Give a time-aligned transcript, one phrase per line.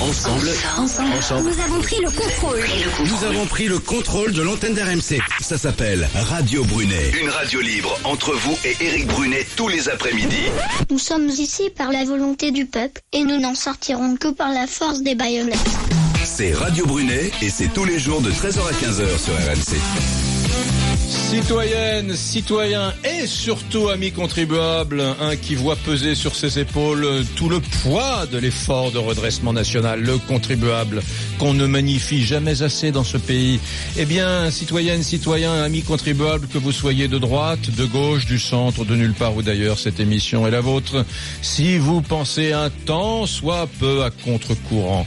[0.00, 1.50] Ensemble, Ensemble, Ensemble.
[1.50, 2.60] nous avons pris le contrôle.
[3.04, 5.20] nous avons pris le contrôle de l'antenne d'RMC.
[5.40, 7.12] Ça s'appelle Radio Brunet.
[7.20, 10.38] Une radio libre entre vous et Eric Brunet tous les après-midi.
[10.90, 14.66] Nous sommes ici par la volonté du peuple et nous n'en sortirons que par la
[14.66, 15.58] force des baïonnettes.
[16.24, 20.19] C'est Radio Brunet et c'est tous les jours de 13h à 15h sur RMC.
[21.30, 27.06] Citoyennes, citoyens et surtout amis contribuables, un qui voit peser sur ses épaules
[27.36, 31.00] tout le poids de l'effort de redressement national, le contribuable,
[31.38, 33.60] qu'on ne magnifie jamais assez dans ce pays.
[33.96, 38.84] Eh bien, citoyennes, citoyens, amis contribuables, que vous soyez de droite, de gauche, du centre,
[38.84, 41.06] de nulle part ou d'ailleurs, cette émission est la vôtre.
[41.42, 45.06] Si vous pensez un temps, soit peu à contre-courant.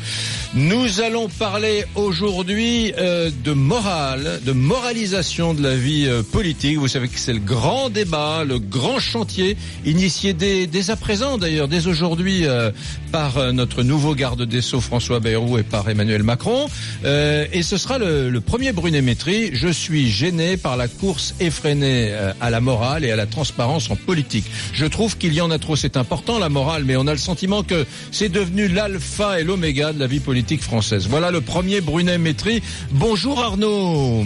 [0.56, 6.78] Nous allons parler aujourd'hui euh, de morale, de moralisation de la vie euh, politique.
[6.78, 11.38] Vous savez que c'est le grand débat, le grand chantier, initié dès, dès à présent
[11.38, 12.72] d'ailleurs, dès aujourd'hui, euh,
[13.12, 16.68] par euh, notre nouveau garde des Sceaux François Bayrou et par Emmanuel Macron.
[17.06, 19.52] Euh, et ce sera le, le premier Brunet-Métrie.
[19.54, 23.90] Je suis gêné par la course effrénée euh, à la morale et à la transparence
[23.92, 24.46] en politique.
[24.74, 25.76] Je trouve qu'il y en a trop.
[25.76, 29.94] C'est important la morale, mais on a le sentiment que c'est devenu l'alpha et l'oméga
[29.94, 31.08] de la vie politique française.
[31.08, 32.62] Voilà le premier Brunet-Métrie.
[32.92, 34.26] Bonjour Arnaud.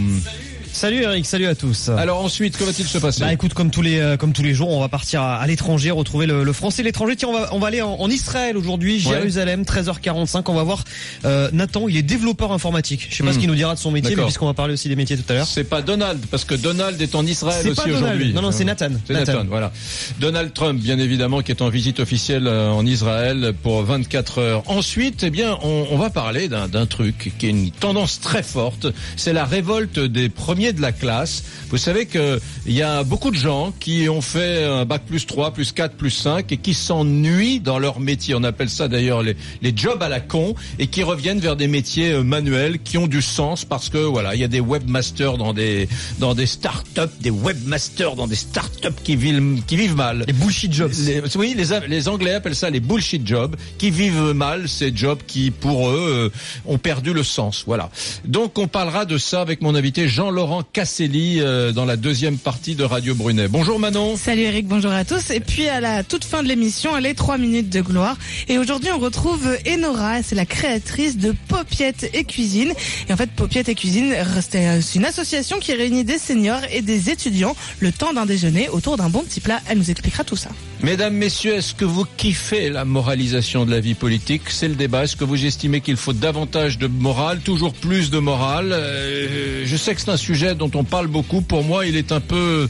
[0.83, 1.89] Eric, salut à tous.
[1.89, 4.53] Alors ensuite, que va-t-il se passer Bah écoute, comme tous les euh, comme tous les
[4.53, 7.15] jours, on va partir à, à l'étranger, retrouver le, le français l'étranger.
[7.15, 10.43] Tiens, on va on va aller en, en Israël aujourd'hui, Jérusalem, 13h45.
[10.47, 10.83] On va voir
[11.25, 13.07] euh, Nathan, il est développeur informatique.
[13.09, 13.33] Je sais pas Hmm.
[13.33, 15.23] ce qu'il nous dira de son métier, mais puisqu'on va parler aussi des métiers tout
[15.29, 15.47] à l'heure.
[15.47, 18.33] C'est pas Donald, parce que Donald est en Israël aussi aujourd'hui.
[18.33, 18.89] Non, non, c'est Nathan.
[19.05, 19.33] C'est Nathan.
[19.33, 19.45] Nathan.
[19.49, 19.71] voilà.
[20.19, 24.63] Donald Trump, bien évidemment, qui est en visite officielle euh, en Israël pour 24 heures.
[24.67, 28.87] Ensuite, eh bien, on, on va parler d'un truc qui est une tendance très forte.
[29.15, 31.43] C'est la révolte des premiers de la classe.
[31.69, 35.25] Vous savez que il y a beaucoup de gens qui ont fait un bac plus
[35.25, 38.33] 3, plus 4, plus 5 et qui s'ennuient dans leur métier.
[38.35, 41.67] On appelle ça d'ailleurs les, les jobs à la con et qui reviennent vers des
[41.67, 45.37] métiers euh, manuels qui ont du sens parce que voilà, il y a des webmasters
[45.37, 45.87] dans des
[46.19, 50.23] dans des start-up, des webmasters dans des start-up qui vivent qui vivent mal.
[50.27, 50.91] Les bullshit jobs.
[51.05, 55.19] Les- oui, les, les Anglais appellent ça les bullshit jobs, qui vivent mal ces jobs
[55.27, 57.63] qui, pour eux, euh, ont perdu le sens.
[57.67, 57.89] Voilà.
[58.25, 62.75] Donc, on parlera de ça avec mon invité Jean-Laurent Casselli euh, dans la deuxième partie
[62.75, 63.47] de Radio Brunet.
[63.47, 64.15] Bonjour Manon.
[64.15, 65.29] Salut Eric, bonjour à tous.
[65.29, 68.17] Et puis à la toute fin de l'émission, les trois minutes de gloire.
[68.47, 72.71] Et aujourd'hui, on retrouve Enora, c'est la créatrice de Paupiette et Cuisine.
[73.09, 74.13] Et en fait, Paupiette et Cuisine,
[74.49, 78.25] c'est euh, c'est une association qui réunit des seniors et des étudiants le temps d'un
[78.25, 79.59] déjeuner autour d'un bon petit plat.
[79.67, 80.49] Elle nous expliquera tout ça.
[80.81, 84.43] Mesdames, messieurs, est-ce que vous kiffez la moralisation de la vie politique?
[84.47, 85.03] C'est le débat.
[85.03, 88.71] Est-ce que vous estimez qu'il faut davantage de morale, toujours plus de morale?
[88.71, 91.41] Euh, Je sais que c'est un sujet dont on parle beaucoup.
[91.41, 92.67] Pour moi, il est un peu...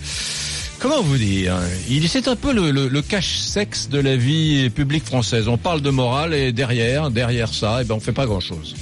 [0.79, 1.55] Comment vous dire
[1.89, 5.47] Il c'est un peu le cache-sexe de la vie publique française.
[5.47, 8.75] On parle de morale et derrière, derrière ça, eh ben on fait pas grand-chose.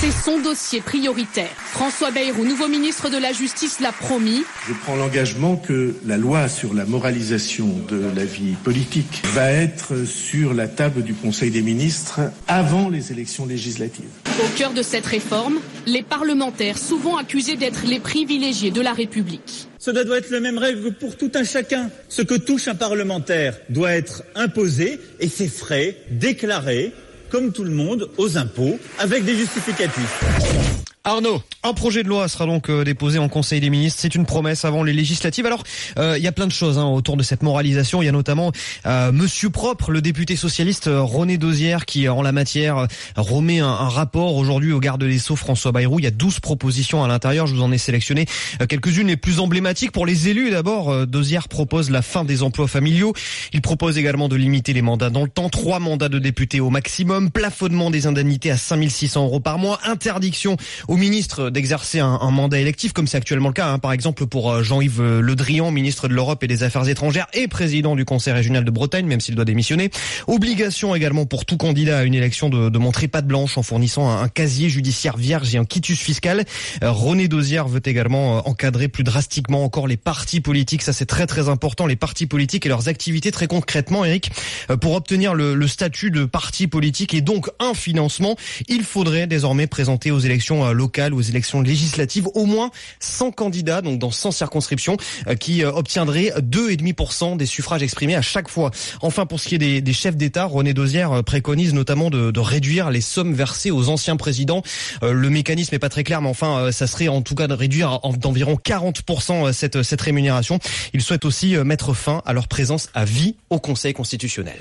[0.00, 1.50] C'est son dossier prioritaire.
[1.58, 4.44] François Bayrou, nouveau ministre de la Justice, l'a promis.
[4.66, 10.06] Je prends l'engagement que la loi sur la moralisation de la vie politique va être
[10.06, 14.08] sur la table du Conseil des ministres avant les élections législatives.
[14.42, 19.68] Au cœur de cette réforme, les parlementaires, souvent accusés d'être les privilégiés de la République.
[19.78, 21.90] Cela doit être le même rêve que pour tout un chacun.
[22.08, 26.94] Ce que touche un parlementaire doit être imposé et ses frais déclarés,
[27.30, 30.89] comme tout le monde, aux impôts, avec des justificatifs.
[31.04, 34.00] Arnaud, Un projet de loi sera donc euh, déposé en Conseil des ministres.
[34.02, 35.46] C'est une promesse avant les législatives.
[35.46, 35.62] Alors,
[35.98, 38.02] euh, il y a plein de choses hein, autour de cette moralisation.
[38.02, 38.52] Il y a notamment
[38.84, 44.36] euh, Monsieur Propre, le député socialiste René Dosière, qui en la matière remet un, rapport
[44.36, 46.00] aujourd'hui au garde des Sceaux François Bayrou.
[46.00, 47.46] Il y a 12 propositions à l'intérieur.
[47.46, 48.26] Je vous en ai sélectionné
[48.68, 50.50] quelques-unes les plus emblématiques pour les élus.
[50.50, 53.14] D'abord, Dosière propose la fin des emplois familiaux.
[53.54, 55.48] Il propose également de limiter les mandats dans le temps.
[55.48, 57.30] Trois mandats de députés au maximum.
[57.30, 59.80] Plafonnement des indemnités à 5600 euros par mois.
[59.84, 60.58] Interdiction
[60.90, 64.26] au ministre d'exercer un, un mandat électif, comme c'est actuellement le cas, hein, par exemple
[64.26, 67.94] pour euh, Jean-Yves euh, Le Drian, ministre de l'Europe et des Affaires étrangères et président
[67.94, 69.92] du Conseil régional de Bretagne, même s'il doit démissionner.
[70.26, 74.10] Obligation également pour tout candidat à une élection de, de montrer patte blanche en fournissant
[74.10, 76.44] un, casier judiciaire vierge et un quitus fiscal.
[76.82, 80.82] Euh, René Dosière veut également euh, encadrer plus drastiquement encore les partis politiques.
[80.82, 84.32] Ça, c'est très très important, les partis politiques et leurs activités très concrètement, Eric.
[84.80, 88.34] Pour obtenir le, le statut de parti politique et donc un financement,
[88.66, 93.98] il faudrait désormais présenter aux élections locales, aux élections législatives, au moins 100 candidats, donc
[93.98, 94.96] dans 100 circonscriptions,
[95.38, 98.70] qui obtiendraient 2,5% des suffrages exprimés à chaque fois.
[99.02, 103.02] Enfin, pour ce qui est des, chefs d'État, René Dosière préconise notamment de, réduire les
[103.02, 104.62] sommes versées aux anciens présidents.
[105.02, 108.00] le mécanisme n'est pas très clair, mais enfin, ça serait en tout cas de réduire
[108.18, 110.58] d'environ 40% cette, cette rémunération.
[110.94, 114.58] Il souhaite aussi mettre fin à leur présence à vie au Conseil constitutionnel.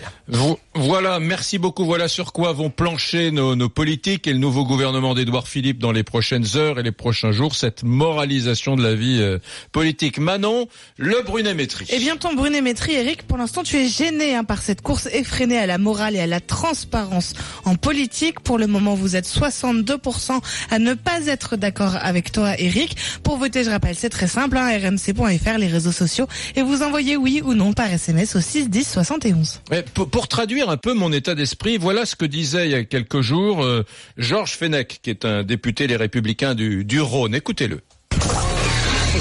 [0.76, 1.86] Voilà, merci beaucoup.
[1.86, 5.92] Voilà sur quoi vont plancher nos, nos politiques et le nouveau gouvernement d'Édouard Philippe dans
[5.92, 9.38] les prochaines heures et les prochains jours, cette moralisation de la vie euh,
[9.72, 10.18] politique.
[10.18, 10.68] Manon,
[10.98, 11.86] le Brunet-Métry.
[11.90, 15.60] Eh bien, ton Brunet-Métry, Eric, pour l'instant, tu es gêné hein, par cette course effrénée
[15.60, 17.34] à la morale et à la transparence
[17.64, 18.40] en politique.
[18.40, 20.42] Pour le moment, vous êtes 62%
[20.72, 22.98] à ne pas être d'accord avec toi, Eric.
[23.22, 27.18] Pour voter, je rappelle, c'est très simple, hein, rmc.fr, les réseaux sociaux, et vous envoyez
[27.18, 29.62] oui ou non par SMS au 6 10 71.
[29.94, 32.84] pour, pour, traduire un peu mon état d'esprit, voilà ce que disait il y a
[32.84, 33.86] quelques jours euh,
[34.18, 37.36] Georges Fenech, qui est un député Les Républicains du, du Rhône.
[37.36, 37.82] Écoutez-le.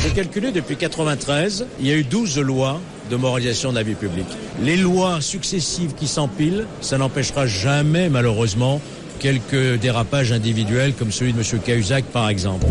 [0.02, 2.80] J'ai calculé depuis 93, il y a eu 12 lois
[3.10, 4.28] de moralisation de la vie publique.
[4.62, 8.80] Les lois successives qui s'empilent, ça n'empêchera jamais, malheureusement,
[9.18, 11.60] quelques dérapages individuels comme celui de M.
[11.64, 12.66] Cahuzac, par exemple.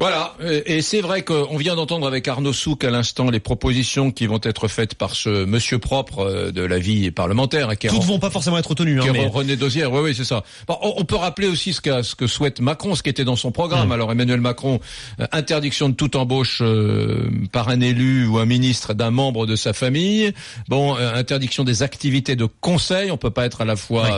[0.00, 4.26] Voilà, et c'est vrai qu'on vient d'entendre avec Arnaud Souk à l'instant les propositions qui
[4.26, 7.76] vont être faites par ce monsieur propre euh, de la vie parlementaire.
[7.76, 8.98] Qui Toutes vont pas forcément être tenues.
[8.98, 10.42] Hein, René Dosière, oui, oui, c'est ça.
[10.66, 13.52] Bon, on peut rappeler aussi ce, ce que souhaite Macron, ce qui était dans son
[13.52, 13.88] programme.
[13.88, 13.92] Hmm.
[13.92, 14.80] Alors Emmanuel Macron,
[15.20, 19.54] euh, interdiction de toute embauche euh, par un élu ou un ministre d'un membre de
[19.54, 20.32] sa famille.
[20.68, 23.10] Bon, interdiction des activités de conseil.
[23.10, 24.08] On peut pas être à la fois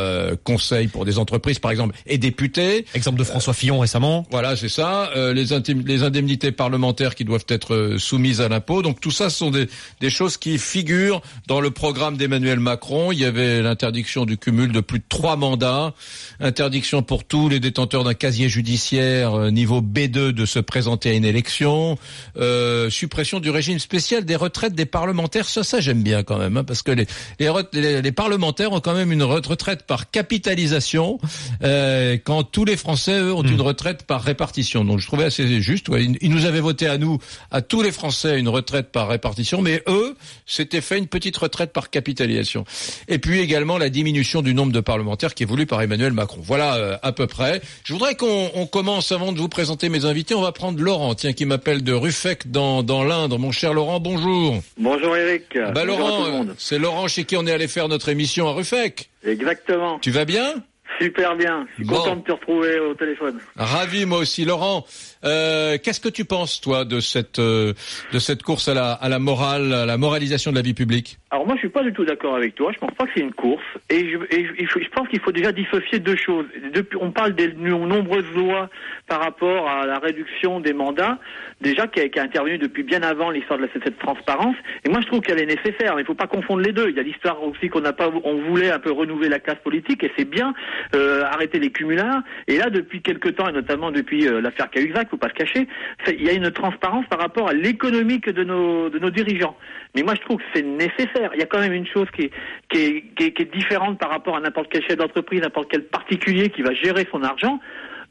[0.44, 2.87] conseil pour des entreprises, par exemple, et député.
[2.94, 4.25] Exemple de François Fillon récemment.
[4.31, 5.11] Voilà, c'est ça.
[5.34, 8.82] les les indemnités parlementaires qui doivent être euh, soumises à l'impôt.
[8.82, 9.69] Donc tout ça, ce sont des,
[10.00, 13.12] des choses qui figurent dans le programme d'Emmanuel Macron.
[13.12, 15.94] Il y avait l'interdiction du cumul de plus de trois mandats,
[16.40, 21.12] interdiction pour tous les détenteurs d'un casier judiciaire euh, niveau B2 de se présenter à
[21.12, 21.98] une élection,
[22.36, 25.48] euh, suppression du régime spécial des retraites des parlementaires.
[25.48, 27.06] Ça, ça j'aime bien quand même, hein, parce que les,
[27.38, 31.19] les, les, parlementaires ont quand même une retraite par capitalisation,
[31.62, 33.52] euh, quand tous les Français, eux, ont hmm.
[33.52, 34.84] une retraite par répartition.
[34.84, 35.88] Donc je trouvais assez juste.
[35.88, 36.05] Ouais.
[36.20, 37.19] Ils nous avaient voté à nous,
[37.50, 40.14] à tous les Français, une retraite par répartition, mais eux,
[40.47, 42.64] c'était fait une petite retraite par capitalisation.
[43.09, 46.41] Et puis également la diminution du nombre de parlementaires qui est voulu par Emmanuel Macron.
[46.43, 47.61] Voilà euh, à peu près.
[47.85, 50.35] Je voudrais qu'on commence avant de vous présenter mes invités.
[50.35, 53.38] On va prendre Laurent, tiens, qui m'appelle de Ruffec dans, dans l'Indre.
[53.38, 54.61] Mon cher Laurent, bonjour.
[54.79, 55.58] Bonjour Eric.
[55.75, 59.11] Bah Laurent, c'est Laurent chez qui on est allé faire notre émission à Ruffec.
[59.25, 59.99] Exactement.
[60.00, 60.55] Tu vas bien?
[61.00, 61.67] Super bien.
[61.70, 63.38] Je suis content de te retrouver au téléphone.
[63.56, 64.85] Ravi moi aussi, Laurent.
[65.24, 67.72] Euh, Qu'est-ce que tu penses toi de cette euh,
[68.12, 71.19] de cette course à la à la morale, à la moralisation de la vie publique?
[71.30, 72.72] Alors moi, je suis pas du tout d'accord avec toi.
[72.74, 73.64] Je pense pas que c'est une course.
[73.88, 76.44] Et je, et je, je pense qu'il faut déjà dissocier deux choses.
[76.74, 78.69] Depuis, on parle des nombreuses lois
[79.08, 81.19] par rapport à la réduction des mandats,
[81.60, 84.56] déjà qui a, qui intervenu depuis bien avant l'histoire de cette transparence.
[84.84, 85.96] Et moi, je trouve qu'elle est nécessaire.
[85.96, 86.90] Mais il faut pas confondre les deux.
[86.90, 89.58] Il y a l'histoire aussi qu'on n'a pas, on voulait un peu renouveler la classe
[89.64, 90.52] politique, et c'est bien
[90.94, 92.22] euh, arrêter les cumulards.
[92.46, 95.69] Et là, depuis quelques temps, et notamment depuis euh, l'affaire Cahuzac, faut pas se cacher,
[96.09, 99.56] il y a une transparence par rapport à l'économique de nos, de nos dirigeants.
[99.94, 101.31] Mais moi, je trouve que c'est nécessaire.
[101.35, 102.31] Il y a quand même une chose qui est,
[102.70, 105.69] qui est, qui est, qui est différente par rapport à n'importe quel chef d'entreprise, n'importe
[105.70, 107.61] quel particulier qui va gérer son argent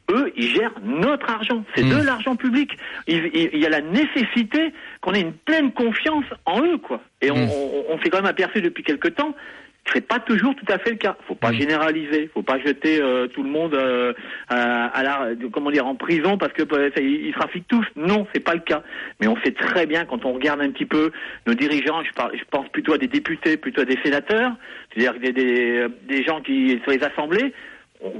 [0.09, 1.63] eux, ils gèrent notre argent.
[1.73, 2.71] C'est de l'argent public.
[3.07, 7.01] Il, il, y a la nécessité qu'on ait une pleine confiance en eux, quoi.
[7.21, 9.33] Et on, on, on s'est quand même aperçu depuis quelque temps
[9.93, 11.17] c'est pas toujours tout à fait le cas.
[11.27, 14.13] Faut pas généraliser, faut pas jeter euh, tout le monde euh,
[14.47, 17.85] à la, comment dire, en prison parce que euh, ils trafiquent tous.
[17.95, 18.83] Non, c'est pas le cas.
[19.19, 21.11] Mais on sait très bien quand on regarde un petit peu
[21.47, 22.03] nos dirigeants.
[22.03, 24.53] Je, parle, je pense plutôt à des députés, plutôt à des sénateurs,
[24.93, 27.53] c'est-à-dire des, des, des gens qui sur les assemblées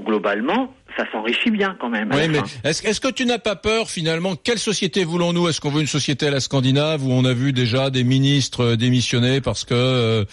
[0.04, 2.10] globalement, ça s'enrichit bien quand même.
[2.12, 5.48] Oui, mais est-ce est que tu n'as pas peur finalement Quelle société voulons-nous?
[5.48, 8.74] Est-ce qu'on veut une société à la Scandinave où on a vu déjà des ministres
[8.76, 10.24] démissionner parce que euh,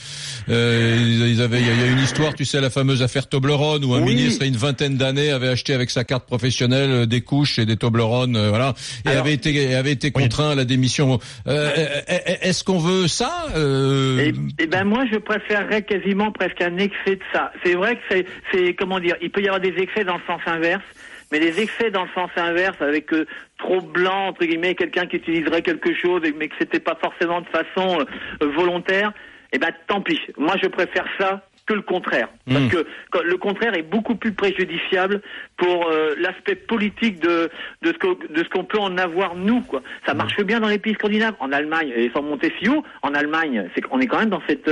[0.50, 0.98] euh
[1.30, 4.02] ils avaient, il y, a une histoire, tu sais, la fameuse affaire Toblerone où un
[4.02, 7.22] ministre, il y a une vingtaine d'années, avait acheté avec sa carte professionnelle euh, des
[7.22, 8.74] couches et des Toblerone, euh, voilà,
[9.06, 11.20] et avait été avait été contraint à la démission.
[11.46, 17.22] Est-ce qu'on veut ça eh, eh, ben moi, je préférerais quasiment presque un excès de
[17.34, 17.52] ça.
[17.64, 20.42] C'est vrai que c'est comment dire, il peut y avoir des excès dans le sens
[20.50, 20.84] inverse,
[21.32, 23.26] mais des excès dans le sens inverse avec euh,
[23.58, 27.48] trop blanc entre guillemets, quelqu'un qui utiliserait quelque chose mais que c'était pas forcément de
[27.48, 29.12] façon euh, volontaire,
[29.52, 30.20] eh ben tant pis.
[30.38, 32.30] Moi je préfère ça que le contraire.
[32.48, 32.70] Parce hmm.
[32.70, 32.86] que
[33.24, 35.22] le contraire est beaucoup plus préjudiciable
[35.56, 37.52] pour euh, l'aspect politique de,
[37.84, 39.62] de ce qu'on peut en avoir nous.
[39.62, 39.84] Quoi.
[40.08, 40.18] Ça hmm.
[40.18, 41.36] marche bien dans les pays scandinaves.
[41.40, 44.42] En Allemagne, et sans monter si haut, en Allemagne, c'est qu'on est quand même dans
[44.48, 44.70] cette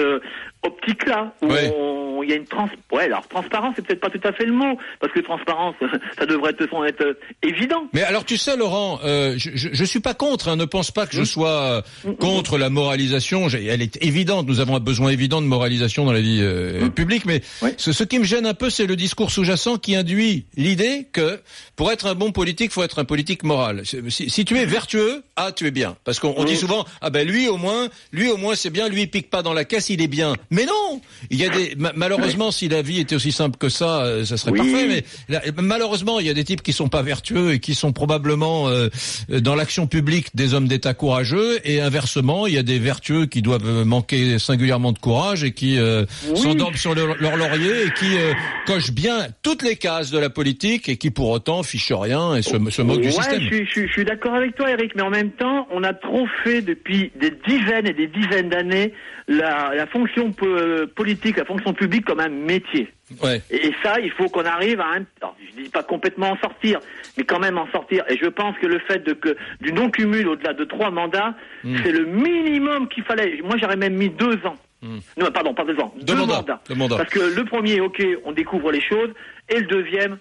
[0.63, 1.97] optique-là où on
[2.27, 4.51] il y a une trans, ouais, alors transparence, c'est peut-être pas tout à fait le
[4.53, 5.75] mot, parce que transparence,
[6.19, 7.88] ça devrait être, être euh, évident.
[7.93, 10.50] Mais alors, tu sais, Laurent, euh, je, je, je suis pas contre.
[10.50, 13.48] Hein, ne pense pas que je sois euh, contre la moralisation.
[13.50, 14.48] Elle est évidente.
[14.48, 17.25] Nous avons un besoin évident de moralisation dans la vie euh, publique.
[17.25, 17.41] Mais
[17.77, 21.39] ce, ce qui me gêne un peu, c'est le discours sous-jacent qui induit l'idée que
[21.75, 23.84] pour être un bon politique, faut être un politique moral.
[23.86, 25.96] Si, si tu es vertueux, ah, tu es bien.
[26.03, 28.89] Parce qu'on on dit souvent, ah ben lui au moins, lui au moins c'est bien.
[28.89, 30.36] Lui il pique pas dans la caisse, il est bien.
[30.50, 33.70] Mais non, il y a des ma- malheureusement si la vie était aussi simple que
[33.70, 34.58] ça, euh, ça serait Oui.
[34.60, 34.88] parfait.
[34.88, 37.94] Mais là, malheureusement, il y a des types qui sont pas vertueux et qui sont
[37.94, 38.90] probablement euh,
[39.30, 43.42] dans l'action publique des hommes d'État courageux, et inversement, il y a des vertueux qui
[43.42, 46.38] doivent manquer singulièrement de courage et qui euh, Oui.
[46.40, 48.34] s'endorment sur leur, leur laurier et qui euh,
[48.66, 52.42] cochent bien toutes les cases de la politique et qui pour autant fichent rien et
[52.42, 53.42] se, se moquent du ouais, système.
[53.42, 55.84] Je, suis- je, suis- je suis d'accord avec toi, Eric, mais en même temps, on
[55.84, 58.94] a trop fait depuis des dizaines et des dizaines d'années
[59.28, 60.48] la, la fonction po-
[60.96, 62.92] politique, la fonction publique comme un métier.
[63.22, 63.42] Ouais.
[63.52, 66.80] Et ça, il faut qu'on arrive à un, alors, je dis pas complètement en sortir,
[67.18, 68.04] mais quand même en sortir.
[68.10, 71.36] Et je pense que le fait de que du non cumul au-delà de trois mandats,
[71.64, 71.76] Hmm.
[71.84, 73.42] c'est le minimum qu'il fallait.
[73.44, 74.58] Moi, j'aurais même mis deux ans.
[74.82, 76.62] Non, pardon, pas deux ans, Deux mandats.
[76.70, 76.98] Deux mandats.
[76.98, 79.10] Parce que le premier, ok, on découvre les choses,
[79.50, 80.18] et le deuxième,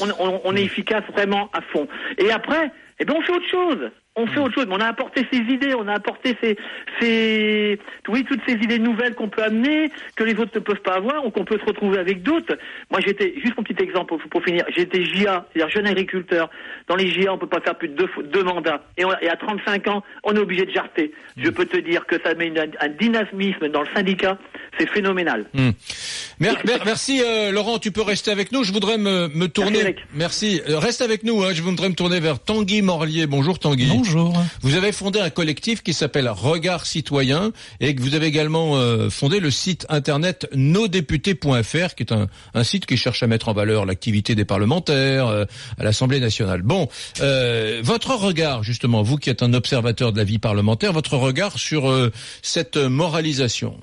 [0.00, 1.86] on, on- on est efficace vraiment à fond.
[2.18, 3.90] Et après, eh ben, on fait autre chose.
[4.22, 6.56] On fait autre chose, mais on a apporté ces idées, on a apporté ces,
[7.00, 10.94] ces, oui, toutes ces idées nouvelles qu'on peut amener, que les autres ne peuvent pas
[10.94, 12.56] avoir, ou qu'on peut se retrouver avec d'autres.
[12.90, 16.50] Moi, j'étais, juste un petit exemple pour, pour finir, j'étais JA, c'est-à-dire jeune agriculteur.
[16.88, 18.82] Dans les JA, on peut pas faire plus de deux, mandats.
[18.96, 21.12] Et, on- et à 35 ans, on est obligé de jarter.
[21.36, 24.38] Je peux te dire que ça met une- un dynamisme dans le syndicat,
[24.78, 25.46] c'est phénoménal.
[26.40, 28.64] Mer- mer- merci euh, Laurent, tu peux rester avec nous.
[28.64, 29.70] Je voudrais me, me tourner.
[30.14, 30.60] Merci.
[30.68, 31.42] Euh, reste avec nous.
[31.42, 31.50] Hein.
[31.52, 33.26] Je voudrais me tourner vers Tanguy Morlier.
[33.26, 33.86] Bonjour Tanguy.
[33.94, 34.09] Bonjour.
[34.62, 39.10] Vous avez fondé un collectif qui s'appelle Regard Citoyen et que vous avez également euh,
[39.10, 43.86] fondé le site internet nosdéputés.fr qui est un, site qui cherche à mettre en valeur
[43.86, 45.44] l'activité des parlementaires euh,
[45.78, 46.62] à l'Assemblée nationale.
[46.62, 46.88] Bon,
[47.20, 51.58] euh, votre regard justement, vous qui êtes un observateur de la vie parlementaire, votre regard
[51.58, 52.10] sur
[52.42, 53.76] cette moralisation.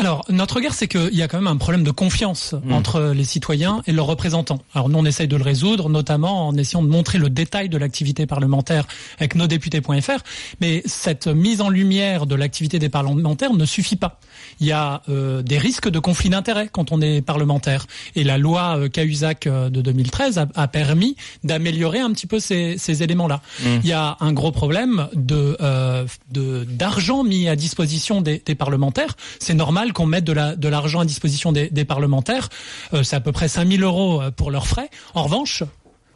[0.00, 3.24] Alors, notre regard, c'est qu'il y a quand même un problème de confiance entre les
[3.24, 4.58] citoyens et leurs représentants.
[4.74, 7.76] Alors, nous, on essaye de le résoudre, notamment en essayant de montrer le détail de
[7.76, 8.86] l'activité parlementaire
[9.18, 10.22] avec nosdéputés.fr.
[10.62, 14.18] Mais cette mise en lumière de l'activité des parlementaires ne suffit pas.
[14.60, 17.86] Il y a euh, des risques de conflit d'intérêts quand on est parlementaire.
[18.14, 22.40] Et la loi euh, Cahuzac euh, de 2013 a, a permis d'améliorer un petit peu
[22.40, 23.40] ces, ces éléments-là.
[23.64, 28.54] Il y a un gros problème de euh, de- d'argent mis à disposition des, des
[28.54, 29.16] parlementaires.
[29.38, 32.48] C'est normal qu'on mette de la de l'argent à disposition des, des parlementaires.
[32.94, 34.90] Euh, c'est à peu près 5000 euros pour leurs frais.
[35.14, 35.62] En revanche,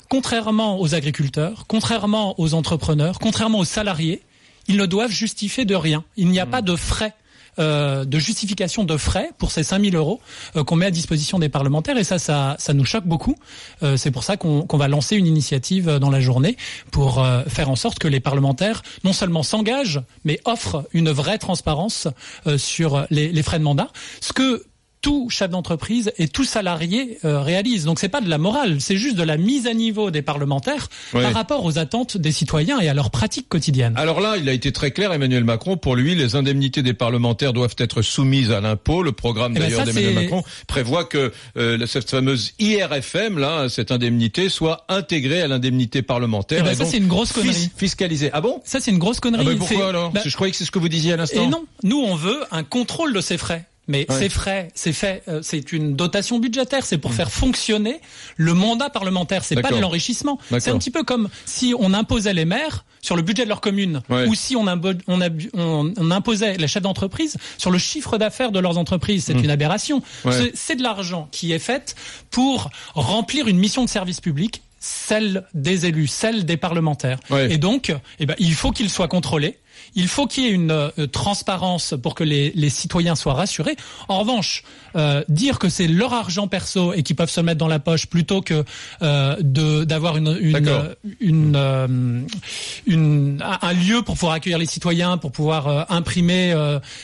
[0.08, 4.22] contrairement aux agriculteurs, contrairement aux entrepreneurs, contrairement aux salariés,
[4.68, 6.04] ils ne doivent justifier de rien.
[6.16, 7.12] Il n'y a pas de frais.
[7.58, 10.20] Euh, de justification de frais pour ces 5000 euros
[10.56, 13.36] euh, qu'on met à disposition des parlementaires et ça, ça, ça nous choque beaucoup.
[13.82, 16.56] Euh, c'est pour ça qu'on va lancer une initiative euh, dans la journée
[16.90, 21.38] pour euh, faire en sorte que les parlementaires non seulement s'engagent, mais offrent une vraie
[21.38, 22.08] transparence
[22.46, 23.88] euh, sur les, les frais de mandat.
[24.20, 24.64] Ce que
[25.04, 27.84] tout chef d'entreprise et tout salarié euh, réalise.
[27.84, 30.88] Donc c'est pas de la morale, c'est juste de la mise à niveau des parlementaires
[31.12, 31.20] Ouais.
[31.22, 33.92] par rapport aux attentes des citoyens et à leurs pratiques quotidiennes.
[33.98, 35.76] Alors là, il a été très clair, Emmanuel Macron.
[35.76, 39.02] Pour lui, les indemnités des parlementaires doivent être soumises à l'impôt.
[39.02, 43.92] Le programme Eh ben d'ailleurs d'Emmanuel Macron prévoit que euh, cette fameuse IRFM, là, cette
[43.92, 46.60] indemnité, soit intégrée à l'indemnité parlementaire.
[46.62, 47.70] Eh ben et ça c'est une grosse fis- connerie.
[47.76, 48.30] Fiscalisée.
[48.32, 48.62] Ah bon?
[48.64, 49.44] Ça c'est une grosse connerie.
[49.46, 50.12] Ah ben pourquoi alors?
[50.12, 51.42] bah, Je croyais que c'est ce que vous disiez à l'instant.
[51.42, 53.66] Et non, nous on veut un contrôle de ces frais.
[53.86, 54.18] Mais Ouais.
[54.18, 57.14] ces frais, c'est fait, euh, c'est une dotation budgétaire, c'est pour Hmm.
[57.14, 58.00] faire fonctionner
[58.36, 59.44] le mandat parlementaire.
[59.44, 60.38] C'est pas de l'enrichissement.
[60.58, 63.60] C'est un petit peu comme si on imposait les maires sur le budget de leur
[63.60, 64.26] commune, Ouais.
[64.26, 64.66] ou si on,
[66.10, 69.24] imposait les chefs d'entreprise sur le chiffre d'affaires de leurs entreprises.
[69.26, 69.44] C'est Hmm.
[69.44, 70.02] une aberration.
[70.24, 70.32] Ouais.
[70.32, 71.94] C'est- C'est de l'argent qui est fait
[72.30, 77.18] pour remplir une mission de service public celle des élus, celle des parlementaires.
[77.50, 79.58] Et donc, eh ben, il faut qu'il soit contrôlé.
[79.94, 83.76] Il faut qu'il y ait une euh, transparence pour que les, les citoyens soient rassurés.
[84.08, 84.62] En revanche,
[84.96, 87.78] euh, dire que c'est leur argent perso et qu'ils peuvent se le mettre dans la
[87.78, 88.64] poche plutôt que
[89.02, 90.84] euh, de d'avoir une une, D'accord.
[91.20, 92.26] une,
[92.86, 96.54] une- un lieu pour pouvoir accueillir les citoyens, pour pouvoir imprimer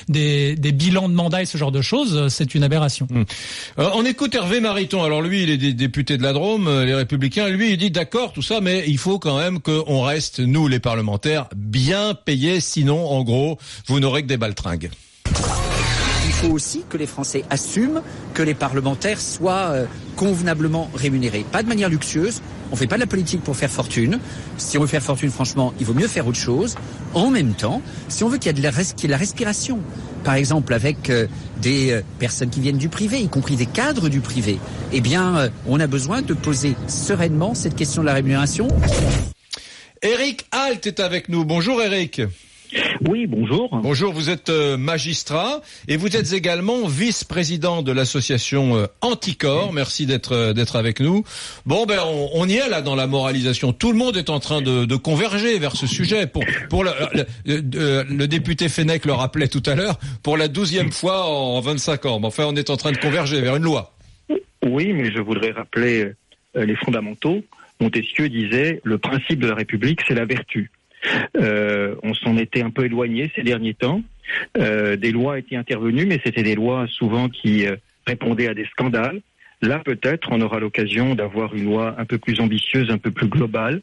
[0.09, 3.07] des, des bilans de mandat et ce genre de choses, c'est une aberration.
[3.79, 5.03] Euh, on écoute Hervé Mariton.
[5.03, 7.49] Alors lui, il est dé- député de la Drôme, les Républicains.
[7.49, 10.81] Lui, il dit d'accord, tout ça, mais il faut quand même qu'on reste, nous, les
[10.81, 12.60] parlementaires, bien payés.
[12.61, 14.91] Sinon, en gros, vous n'aurez que des baltringues.
[16.27, 18.01] Il faut aussi que les Français assument
[18.33, 19.87] que les parlementaires soient euh,
[20.17, 21.45] convenablement rémunérés.
[21.51, 22.41] Pas de manière luxueuse.
[22.73, 24.21] On fait pas de la politique pour faire fortune.
[24.57, 26.77] Si on veut faire fortune, franchement, il vaut mieux faire autre chose.
[27.15, 29.09] En même temps, si on veut qu'il y ait de la, res- qu'il y ait
[29.09, 29.81] de la respiration,
[30.25, 31.27] par exemple avec euh,
[31.61, 34.59] des euh, personnes qui viennent du privé, y compris des cadres du privé,
[34.93, 38.69] eh bien, on a besoin de poser sereinement cette question de la rémunération.
[40.03, 41.45] Eric Halt est avec nous.
[41.45, 42.23] Bonjour Eric.
[43.09, 43.69] Oui, bonjour.
[43.83, 49.73] Bonjour, vous êtes euh, magistrat et vous êtes également vice-président de l'association euh, Anticor.
[49.73, 51.25] Merci d'être euh, d'être avec nous.
[51.67, 53.73] Bon, ben on, on y est là dans la moralisation.
[53.73, 56.27] Tout le monde est en train de, de converger vers ce sujet.
[56.27, 57.25] Pour pour le, le,
[57.61, 62.07] le- le député Fenech le rappelait tout à l'heure, pour la douzième fois en 25
[62.07, 62.21] ans.
[62.21, 63.95] Mais enfin, on est en train de converger vers une loi.
[64.65, 66.13] Oui, mais je voudrais rappeler
[66.55, 67.41] les fondamentaux.
[67.81, 70.71] Montesquieu disait le principe de la République, c'est la vertu.
[71.37, 74.03] Euh, on s'en était un peu éloigné ces derniers temps.
[74.59, 77.77] Euh, des lois étaient intervenues, mais c'était des lois souvent qui euh,
[78.07, 79.21] répondaient à des scandales.
[79.63, 83.29] Là, peut-être, on aura l'occasion d'avoir une loi un peu plus ambitieuse, un peu plus
[83.29, 83.83] globale.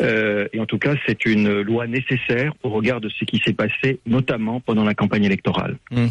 [0.00, 3.52] Euh, et en tout cas, c'est une loi nécessaire au regard de ce qui s'est
[3.52, 5.78] passé, notamment pendant la campagne électorale.
[5.90, 6.06] Hmm.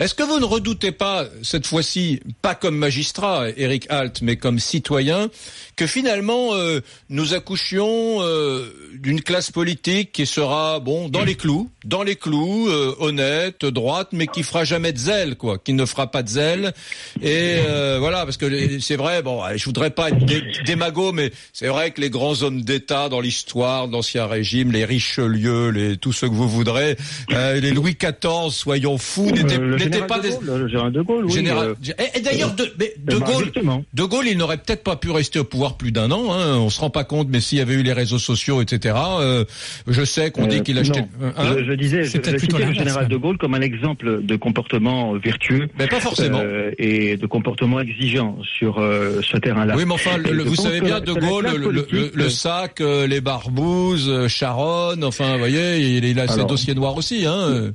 [0.00, 4.58] Est-ce que vous ne redoutez pas, cette fois-ci, pas comme magistrat, Eric Halt, mais comme
[4.58, 5.28] citoyen,
[5.76, 6.80] que finalement euh,
[7.10, 12.68] nous accouchions euh, d'une classe politique qui sera, bon, dans les clous, dans les clous,
[12.98, 16.72] honnête, droite, mais qui fera jamais de zèle, quoi, qui ne fera pas de zèle.
[17.20, 17.56] Et
[17.98, 21.90] voilà, parce que c'est vrai, bon, je voudrais pas être dé- démago, mais c'est vrai
[21.90, 26.34] que les grands hommes d'État dans l'histoire l'Ancien Régime, les Richelieu, les tous ceux que
[26.34, 26.96] vous voudrez,
[27.32, 30.92] euh, les Louis XIV, soyons fous, n'étaient Euh, n'étaient pas de des Gaulle, le général
[30.92, 33.50] de Gaulle, oui, Général- euh, Et, et d'ailleurs, de, mais de Gaulle,
[33.94, 36.32] de Gaulle, il n'aurait peut-être pas pu rester au pouvoir plus d'un an.
[36.32, 38.94] Hein, on se rend pas compte, mais s'il y avait eu les réseaux sociaux, etc.
[39.20, 39.44] euh,
[39.88, 41.00] je sais qu'on dit qu'il achetait.
[41.00, 41.32] non.
[41.36, 44.36] Hein je, je disais, je, je citais le général de Gaulle comme un exemple de
[44.36, 45.68] comportement vertueux.
[45.78, 46.40] Mais pas forcément.
[46.42, 49.74] euh, et de comportement exigeant sur ce terrain-là.
[49.76, 53.06] Oui, mais enfin, le- vous savez bien, De Gaulle, le, le- politique, le sac, euh,
[53.06, 57.26] les barbouzes, euh, Charonne, enfin, vous voyez, il, il a ses dossiers noirs aussi.
[57.26, 57.72] Hein.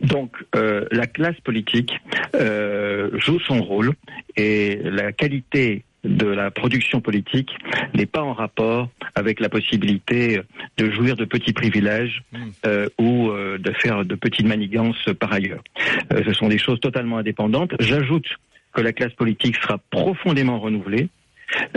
[0.00, 1.92] Donc, euh, la classe politique
[2.34, 3.92] euh, joue son rôle
[4.36, 7.50] et la qualité de la production politique
[7.94, 10.40] n'est pas en rapport avec la possibilité
[10.76, 12.22] de jouir de petits privilèges
[12.66, 15.62] euh, ou euh, de faire de petites manigances par ailleurs.
[16.12, 17.72] Euh, ce sont des choses totalement indépendantes.
[17.80, 18.26] J'ajoute
[18.74, 21.08] que la classe politique sera profondément renouvelée,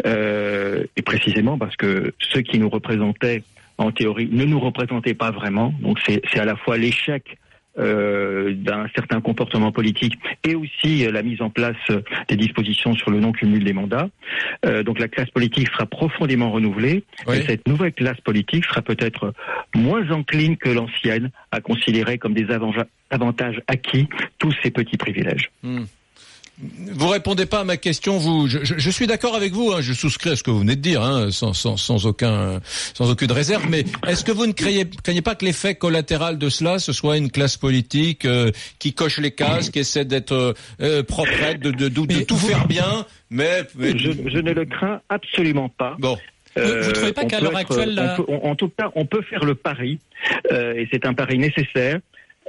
[0.06, 3.44] euh, et précisément parce que ceux qui nous représentaient
[3.78, 5.74] en théorie ne nous représentaient pas vraiment.
[5.82, 7.38] Donc c'est à la fois l'échec
[7.80, 12.96] euh, d'un certain comportement politique et aussi euh, la mise en place euh, des dispositions
[12.96, 14.10] sur le non-cumul des mandats.
[14.84, 19.34] Donc la classe politique sera profondément renouvelée et cette nouvelle classe politique sera peut-être
[19.76, 22.48] moins encline que l'ancienne à considérer comme des
[23.12, 25.52] avantages acquis tous ces petits privilèges.
[25.62, 25.84] Hmm.
[26.60, 28.18] Vous répondez pas à ma question.
[28.18, 29.72] Vous, je, je- je suis d'accord avec vous.
[29.74, 32.60] hein, je souscris à ce que vous venez de dire, hein, sans, sans, sans aucun,
[32.96, 33.66] sans aucune réserve.
[33.70, 37.18] Mais est-ce que vous ne craignez, craignez pas que l'effet collatéral de cela, ce soit
[37.18, 41.70] une classe politique euh, qui coche les cases, qui essaie d'être euh, euh, proprette, de,
[41.70, 45.96] de, de, de tout faire bien, mais, mais- Je, je ne le crains absolument pas.
[46.00, 46.18] Bon.
[46.58, 48.90] Euh, Vous- vous trouvez pas qu'à l'heure actuelle, on la- peut- on- en tout cas,
[48.96, 50.00] on peut faire le pari,
[50.52, 52.00] euh, et c'est un pari nécessaire,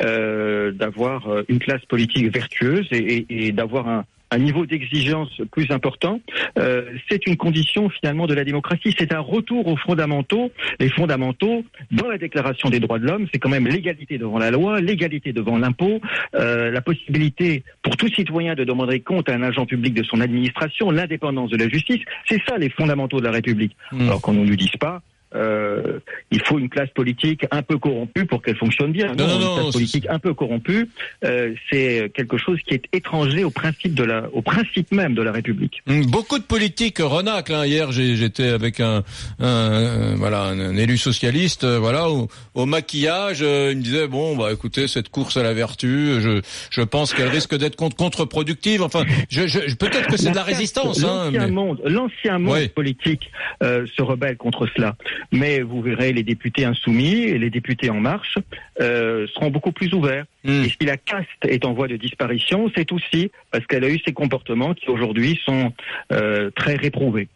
[0.03, 2.97] euh, d'avoir euh, une classe politique vertueuse et,
[3.29, 6.21] et- et d'avoir un, un niveau d'exigence plus important.
[6.59, 8.95] Euh, c'est une condition finalement de la démocratie.
[8.99, 10.53] C'est un retour aux fondamentaux.
[10.81, 14.51] Les fondamentaux, dans la Déclaration des droits de l'homme, c'est quand même l'égalité devant la
[14.51, 16.01] loi, l'égalité devant l'impôt,
[16.35, 20.21] euh, la possibilité pour tout citoyen de demander compte à un agent public de son
[20.21, 22.03] administration, l'indépendance de la justice.
[22.29, 23.75] C'est ça les fondamentaux de la République.
[23.93, 25.01] Alors qu'on ne nous dise pas.
[25.35, 25.99] Euh,
[26.31, 29.15] il faut une classe politique un peu corrompue pour qu'elle fonctionne bien.
[29.15, 30.89] Non, non, une non, classe politique un peu corrompue,
[31.25, 35.23] euh, c'est quelque chose qui est étranger au principe de la, au principe même de
[35.23, 35.83] la République.
[35.89, 37.55] Hum, Beaucoup de politiques renaclent.
[37.55, 37.67] Hein.
[37.67, 39.03] Hier, j'étais avec un,
[39.39, 41.65] un, un- voilà un, élu socialiste.
[41.65, 45.43] euh, voilà, au, au maquillage, euh, il me disait bon, bah écoutez, cette course à
[45.43, 48.83] la vertu, je, je pense qu'elle risque d'être contre- contre-productive.
[48.83, 51.03] Enfin, je, je, peut-être que c'est de la résistance.
[51.05, 52.69] Hein, L'ancien mais- monde, l'ancien monde Oui.
[52.69, 53.31] politique
[53.63, 54.97] euh, se rebelle contre cela.
[55.33, 58.39] Mais vous verrez, les députés insoumis et les députés en marche
[58.81, 60.25] euh, seront beaucoup plus ouverts.
[60.45, 60.65] Hmm.
[60.65, 63.99] Et si la caste est en voie de disparition, c'est aussi parce qu'elle a eu
[64.05, 65.73] ces comportements qui aujourd'hui sont
[66.13, 67.29] euh, très réprouvés.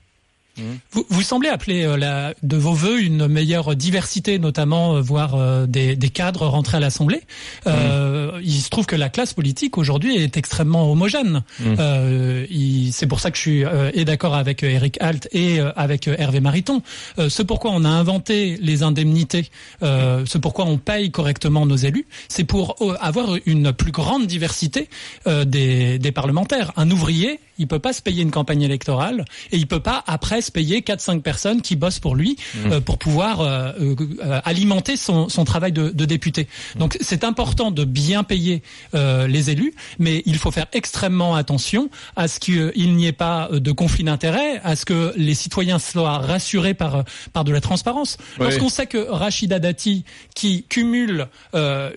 [0.91, 5.35] Vous, vous, semblez appeler euh, la, de vos voeux une meilleure diversité, notamment euh, voir
[5.35, 7.23] euh, des, des, cadres rentrer à l'Assemblée.
[7.67, 11.43] Euh, Il se trouve que la classe politique aujourd'hui est extrêmement homogène.
[11.59, 12.91] Mmh.
[12.93, 16.83] C'est pour ça que je suis et d'accord avec Eric Alt et avec Hervé Mariton.
[17.17, 22.45] ce pourquoi on a inventé les indemnités, ce pourquoi on paye correctement nos élus, c'est
[22.45, 24.89] pour avoir une plus grande diversité
[25.27, 26.73] des, des parlementaires.
[26.77, 30.43] Un ouvrier, il peut pas se payer une campagne électorale et il peut pas après
[30.43, 32.73] se payer 4-5 personnes qui bossent pour lui mmh.
[32.73, 36.49] euh, pour pouvoir euh, euh, alimenter son, son, travail de, de député.
[36.75, 36.79] Mmh.
[36.81, 42.27] Donc c'est important de bien payer les élus, mais il faut faire extrêmement attention à
[42.27, 46.75] ce qu'il n'y ait pas de conflit d'intérêts, à ce que les citoyens soient rassurés
[46.75, 48.17] par par de la transparence.
[48.39, 48.47] Oui.
[48.47, 51.29] Lorsqu'on sait que Rachida Dati, qui cumule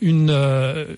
[0.02, 0.36] une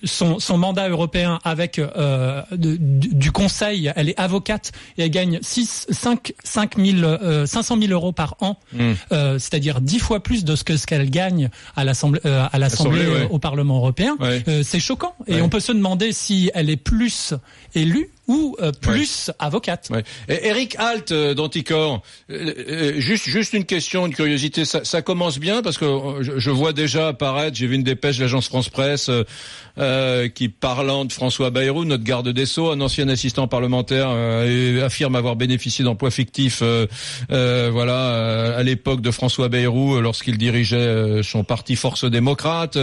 [0.03, 4.56] son, son mandat européen avec de, du Conseil, elle est avocate
[4.97, 8.91] et elle gagne 6 5 5 000 euh, 500 000 euros par an, mmh.
[9.11, 12.59] euh, c'est-à-dire dix fois plus de ce que ce qu'elle gagne à l'Assemblée, euh, à
[12.59, 13.27] l'Assemblée ouais.
[13.29, 14.15] au Parlement européen.
[14.19, 14.43] Ouais.
[14.47, 15.15] Euh, c'est choquant.
[15.27, 15.41] Et ouais.
[15.41, 17.33] on peut se demander si elle est plus
[17.75, 19.33] élue ou euh, plus ouais.
[19.39, 19.89] avocate.
[19.89, 20.03] Ouais.
[20.27, 25.61] Eric Alt euh, d'Anticor, euh, juste juste une question, une curiosité, ça, ça commence bien
[25.61, 25.85] parce que
[26.21, 29.09] je, je vois déjà apparaître, j'ai vu une dépêche de l'agence France Presse
[30.33, 34.09] qui parlant de François Bayrou, notre garde des sceaux, un ancien assistant parlementaire,
[34.83, 36.63] affirme avoir bénéficié d'emplois fictifs,
[37.29, 42.75] voilà, à l'époque de François Bayrou lorsqu'il dirigeait son parti Force démocrate.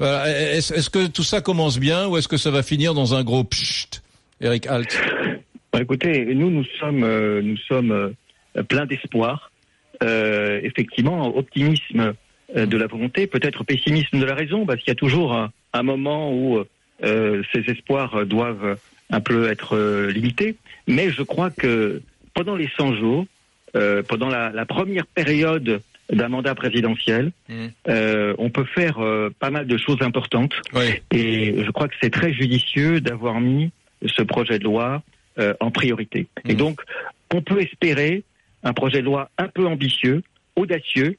[0.00, 3.22] Est-ce est que tout ça commence bien ou est-ce que ça va finir dans un
[3.22, 4.01] gros pchit?
[4.42, 5.00] Eric Alt
[5.72, 9.52] bah, Écoutez, nous, nous sommes, euh, nous sommes euh, pleins d'espoir.
[10.02, 12.14] Euh, effectivement, optimisme
[12.54, 15.82] de la volonté, peut-être pessimisme de la raison, parce qu'il y a toujours un, un
[15.82, 16.62] moment où
[17.00, 18.76] ces espoirs doivent
[19.10, 20.56] un peu être limités.
[20.86, 22.02] Mais je crois que
[22.34, 23.26] pendant les 100 jours,
[23.72, 25.80] pendant la, la, première période
[26.12, 27.66] d'un mandat présidentiel, mmh.
[28.38, 28.98] on peut faire
[29.38, 30.54] pas mal de choses importantes.
[30.74, 31.00] Oui.
[31.10, 33.70] Et je crois que c'est très judicieux d'avoir mis
[34.06, 35.02] ce projet de loi
[35.38, 36.28] euh, en priorité.
[36.44, 36.50] Mmh.
[36.50, 36.80] Et donc,
[37.32, 38.22] on peut espérer
[38.62, 40.22] un projet de loi un peu ambitieux,
[40.56, 41.16] audacieux,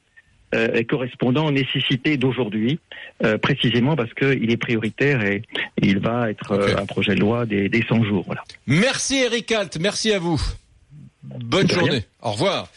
[0.54, 2.80] euh, et correspondant aux nécessités d'aujourd'hui,
[3.24, 5.42] euh, précisément parce qu'il est prioritaire et,
[5.82, 6.80] il va être okay.
[6.80, 8.24] un projet de loi des, des 100 jours.
[8.28, 8.44] Voilà.
[8.68, 10.40] Merci Eric Alt, merci à vous.
[11.24, 12.04] Bonne journée.
[12.24, 12.70] Au revoir.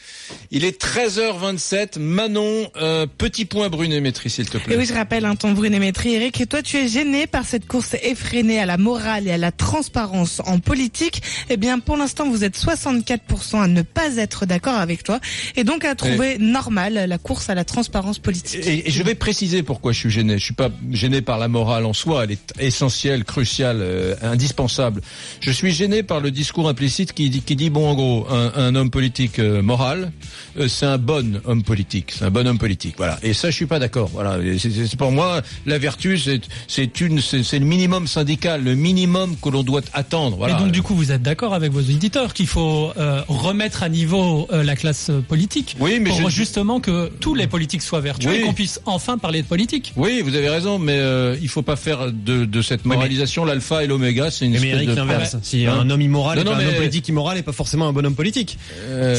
[0.50, 2.00] Il est 13h27.
[2.00, 4.74] Manon, euh, petit point Brunet-Métry, s'il te plaît.
[4.74, 6.40] Et oui, je rappelle un hein, ton Brunet-Métry, Eric.
[6.40, 9.52] Et toi, tu es gêné par cette course effrénée à la morale et à la
[9.52, 11.22] transparence en politique.
[11.48, 15.20] Eh bien, pour l'instant, vous êtes 64% à ne pas être d'accord avec toi.
[15.54, 16.38] Et donc à trouver et...
[16.38, 18.66] normal la course à la transparence politique.
[18.66, 20.38] Et, et, je vais préciser pourquoi je suis gêné.
[20.38, 22.24] Je suis pas gêné par la morale en soi.
[22.24, 25.02] Elle est essentielle, cruciale, euh, indispensable.
[25.40, 28.52] Je suis gêné par le discours implicite qui dit, qui dit bon, en gros, un,
[28.56, 30.12] un homme politique euh, moral,
[30.58, 32.12] euh, c'est un bon homme politique.
[32.16, 32.94] C'est un bon homme politique.
[32.96, 33.18] Voilà.
[33.22, 34.10] Et ça, je suis pas d'accord.
[34.12, 34.38] Voilà.
[34.58, 39.62] C'est pour moi la vertu, c'est une, c'est le minimum syndical, le minimum que l'on
[39.62, 40.36] doit attendre.
[40.36, 40.56] Voilà.
[40.56, 43.88] Et donc du coup, vous êtes d'accord avec vos auditeurs qu'il faut euh, remettre à
[43.88, 46.36] niveau euh, la classe politique oui, mais pour je...
[46.36, 48.36] justement que tous les politiques soient vertueux oui.
[48.36, 49.92] et qu'on puisse enfin parler de politique.
[49.96, 53.48] Oui, vous avez raison, mais euh, il faut pas faire de, de cette moralisation oui,
[53.48, 54.30] l'alpha et l'oméga.
[54.30, 55.34] C'est une mais espèce de l'inverse.
[55.34, 56.64] Ah, si hein un homme immoral, non, non, mais...
[56.64, 58.58] un homme politique immoral, n'est pas forcément un bon homme politique.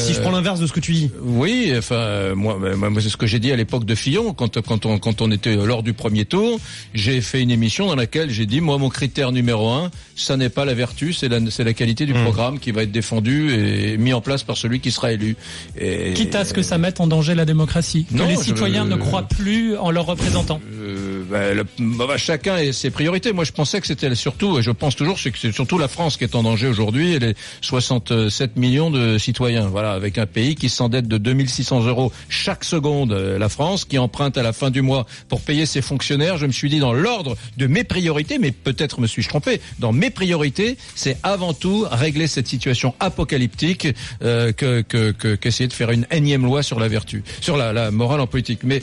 [0.08, 1.10] Si je prends l'inverse de ce que tu dis.
[1.22, 2.58] Oui, enfin, moi,
[3.00, 5.54] c'est ce que j'ai dit à l'époque de Fillon, quand, quand, on, quand on était
[5.54, 6.58] lors du premier tour.
[6.94, 10.48] J'ai fait une émission dans laquelle j'ai dit, moi, mon critère numéro un, ça n'est
[10.48, 12.22] pas la vertu, c'est la, la qualité du mmh.
[12.22, 15.36] programme qui va être défendu et mis en place par celui qui sera élu.
[15.78, 16.12] Et...
[16.14, 18.90] Quitte à ce que ça mette en danger la démocratie, non, que les citoyens je...
[18.90, 20.60] ne croient plus en leurs représentants.
[20.72, 23.32] Euh, bah, le, bah, chacun a ses priorités.
[23.32, 26.16] Moi, je pensais que c'était surtout, et je pense toujours, que c'est surtout la France
[26.16, 29.68] qui est en danger aujourd'hui, et les 67 millions de citoyens.
[29.68, 33.98] Voilà, avec un pays qui s'endette de 2600 euros chaque seconde, euh, la France, qui
[33.98, 36.38] emprunte à la fin du mois pour payer ses fonctionnaires.
[36.38, 39.92] Je me suis dit, dans l'ordre de mes priorités, mais peut-être me suis-je trompé, dans
[39.92, 43.88] mes priorités, c'est avant tout régler cette situation apocalyptique
[44.22, 47.72] euh, que, que, que, qu'essayer de faire une énième loi sur la vertu, sur la,
[47.72, 48.60] la morale en politique.
[48.62, 48.80] Mais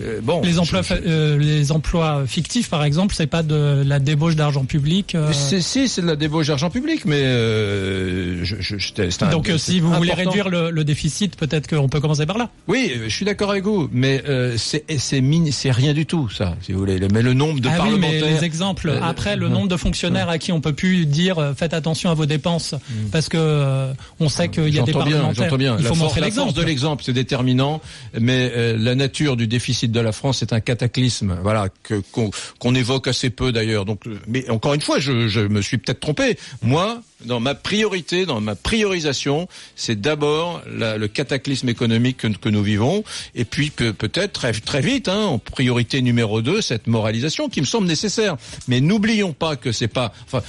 [0.00, 1.36] euh, bon, les emplois, je, je...
[1.36, 5.14] les emplois fictifs, par exemple, c'est pas de la débauche d'argent public.
[5.14, 5.32] Euh...
[5.32, 8.76] C'est si, c'est de la débauche d'argent public, mais euh, je, je,
[9.20, 9.98] un, donc si vous important.
[9.98, 12.50] voulez réduire le, le déficit, peut-être qu'on peut commencer par là.
[12.66, 16.72] Oui, je suis d'accord avec vous, mais euh, c'est c'est rien du tout ça, si
[16.72, 16.98] vous voulez.
[17.12, 18.10] Mais le nombre de ah parlementaires.
[18.22, 18.88] Oui, mais les exemples.
[18.88, 22.10] Euh, Après, le nombre de fonctionnaires à qui on peut plus dire euh, faites attention
[22.10, 23.08] à vos dépenses mm.
[23.10, 25.34] parce que euh, on sait qu'il y a des parlementaires.
[25.34, 25.76] J'entends bien.
[25.78, 26.52] Il faut la montrer l'exemple.
[26.52, 27.80] de l'exemple, c'est déterminant,
[28.18, 31.38] mais la nature du déficit de la France est un cataclysme.
[31.42, 33.84] Voilà, que- qu'on qu'on évoque assez peu d'ailleurs.
[33.84, 36.38] Donc, euh, mais encore une fois, je, je me suis peut-être trompé.
[36.62, 42.48] Moi, dans ma priorité, dans ma priorisation, c'est d'abord la- le cataclysme économique que, que
[42.48, 43.02] nous vivons,
[43.34, 47.60] et puis peut- peut-être très, très vite, hein, en priorité numéro 2, cette moralisation qui
[47.60, 48.36] me semble nécessaire.
[48.68, 50.42] Mais n'oublions pas que c'est pas, enfin,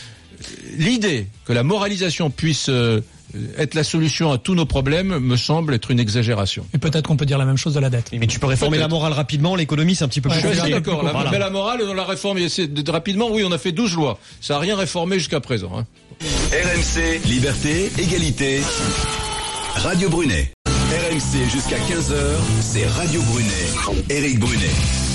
[0.78, 3.02] l'idée que la moralisation puisse euh,
[3.58, 6.66] être la solution à tous nos problèmes me semble être une exagération.
[6.74, 8.10] Et peut-être qu'on peut dire la même chose de la dette.
[8.12, 10.58] Mais tu peux réformer la morale rapidement, l'économie c'est un petit peu Je plus suis
[10.58, 10.74] compliqué.
[10.80, 11.04] d'accord.
[11.04, 11.30] La, Voilà.
[11.32, 12.40] mais la morale, dans la réforme,
[12.88, 14.20] rapidement, oui, on a fait 12 lois.
[14.42, 15.72] Ça n'a rien réformé jusqu'à présent.
[15.78, 15.86] hein.
[16.52, 18.62] RMC, liberté, égalité.
[19.76, 20.52] Radio Brunet.
[20.68, 22.16] RMC jusqu'à 15h,
[22.62, 24.04] c'est Radio Brunet.
[24.10, 25.09] Éric Brunet.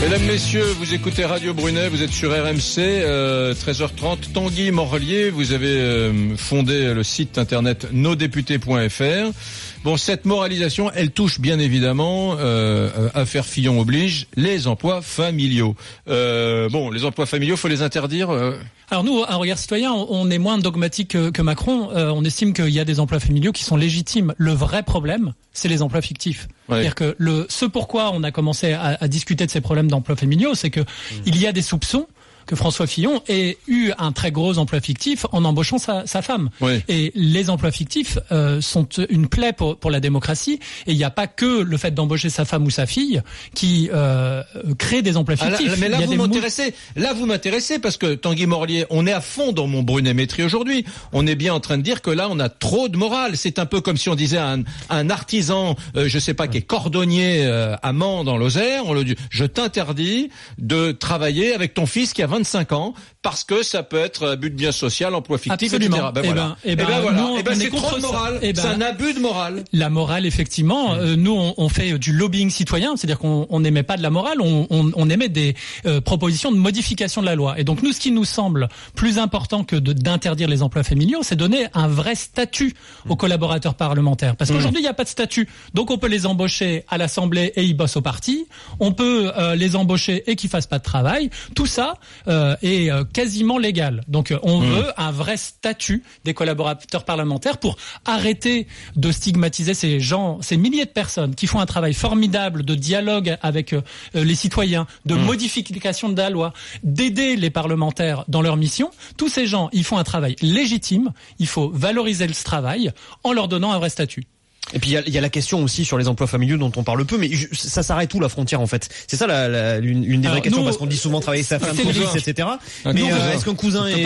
[0.00, 4.32] Mesdames, Messieurs, vous écoutez Radio Brunet, vous êtes sur RMC, euh, 13h30.
[4.32, 9.79] Tanguy Morelier, vous avez euh, fondé le site internet nosdéputés.fr.
[9.82, 15.74] Bon, cette moralisation, elle touche bien évidemment, euh, euh, affaire Fillon oblige, les emplois familiaux.
[16.06, 18.58] Euh, bon, les emplois familiaux, faut les interdire euh,
[18.90, 21.90] Alors nous, à Regard Citoyen, on est moins dogmatique que, Macron.
[21.92, 24.34] Euh, on estime qu'il y a des emplois familiaux qui sont légitimes.
[24.36, 26.46] Le vrai problème, c'est les emplois fictifs.
[26.68, 26.76] Ouais.
[26.76, 30.16] C'est-à-dire que le, ce pourquoi on a commencé à, à discuter de ces problèmes d'emplois
[30.16, 30.80] familiaux, c'est que
[31.24, 32.06] il y a des soupçons
[32.50, 36.50] que François Fillon ait eu un très gros emploi fictif en embauchant sa, sa femme.
[36.60, 36.80] Oui.
[36.88, 40.58] Et les emplois fictifs euh, sont une plaie pour, pour la démocratie.
[40.88, 43.22] Et il n'y a pas que le fait d'embaucher sa femme ou sa fille
[43.54, 44.42] qui euh,
[44.78, 45.78] crée des emplois Ah, là, fictifs.
[45.78, 46.74] mais là vous m'intéressez.
[46.96, 50.84] Là vous m'intéressez parce que Tanguy Morlier, on est à fond dans mon brunémétrie aujourd'hui.
[51.12, 53.36] On est bien en train de dire que là on a trop de morale.
[53.36, 56.48] C'est un peu comme si on disait à un, un artisan, euh, je sais pas,
[56.48, 61.54] qui est cordonnier euh, à Mans dans Lozère, on le dit, je t'interdis de travailler
[61.54, 64.72] avec ton fils qui a 25 ans parce que ça peut être abus de bien
[64.72, 65.96] social, emploi fictif, Absolument.
[65.96, 66.10] etc.
[66.14, 66.56] Ben Eh voilà.
[66.64, 67.16] ben- ben ben, voilà.
[67.44, 68.38] ben on c'est contre trop de morale.
[68.42, 69.64] Eh ben- c'est un abus de morale.
[69.72, 70.94] La morale, effectivement.
[70.94, 74.10] Euh, nous, on, on fait du lobbying citoyen, c'est-à-dire qu'on on n'émet pas de la
[74.10, 75.54] morale, on, on, émet des
[75.86, 77.58] euh, propositions de modification de la loi.
[77.58, 81.36] Et donc, nous, ce qui nous semble plus important que d'interdire les emplois familiaux, c'est
[81.36, 82.74] donner un vrai statut
[83.08, 84.36] aux collaborateurs parlementaires.
[84.36, 85.46] Parce qu'aujourd'hui, il n'y a pas de statut.
[85.74, 88.46] Donc, on peut les embaucher à l'Assemblée et ils bossent au parti.
[88.78, 91.28] On peut euh, les embaucher et qu'ils fassent pas de travail.
[91.54, 91.94] Tout ça
[92.28, 94.02] euh, est euh, quasiment légal.
[94.08, 100.00] Donc, euh, on veut un vrai statut des collaborateurs parlementaires pour arrêter de stigmatiser ces
[100.00, 103.82] gens, ces milliers de personnes qui font un travail formidable de dialogue avec euh,
[104.14, 106.52] les citoyens, de modification de la loi,
[106.82, 108.90] d'aider les parlementaires dans leur mission.
[109.16, 111.12] Tous ces gens, ils font un travail légitime.
[111.38, 112.92] Il faut valoriser ce travail
[113.24, 114.24] en leur donnant un vrai statut.
[114.72, 116.82] Et puis il y y a la question aussi sur les emplois familiaux dont on
[116.82, 118.88] parle peu, mais je- ça s'arrête où la frontière en fait?
[119.06, 121.20] C'est ça la, la- une, une des Alors, vraies questions nous, parce qu'on dit souvent
[121.20, 122.48] travailler sa femme, fils, etc.
[122.84, 123.14] Un Mais cousin.
[123.16, 124.02] euh, est-ce qu'un cousin est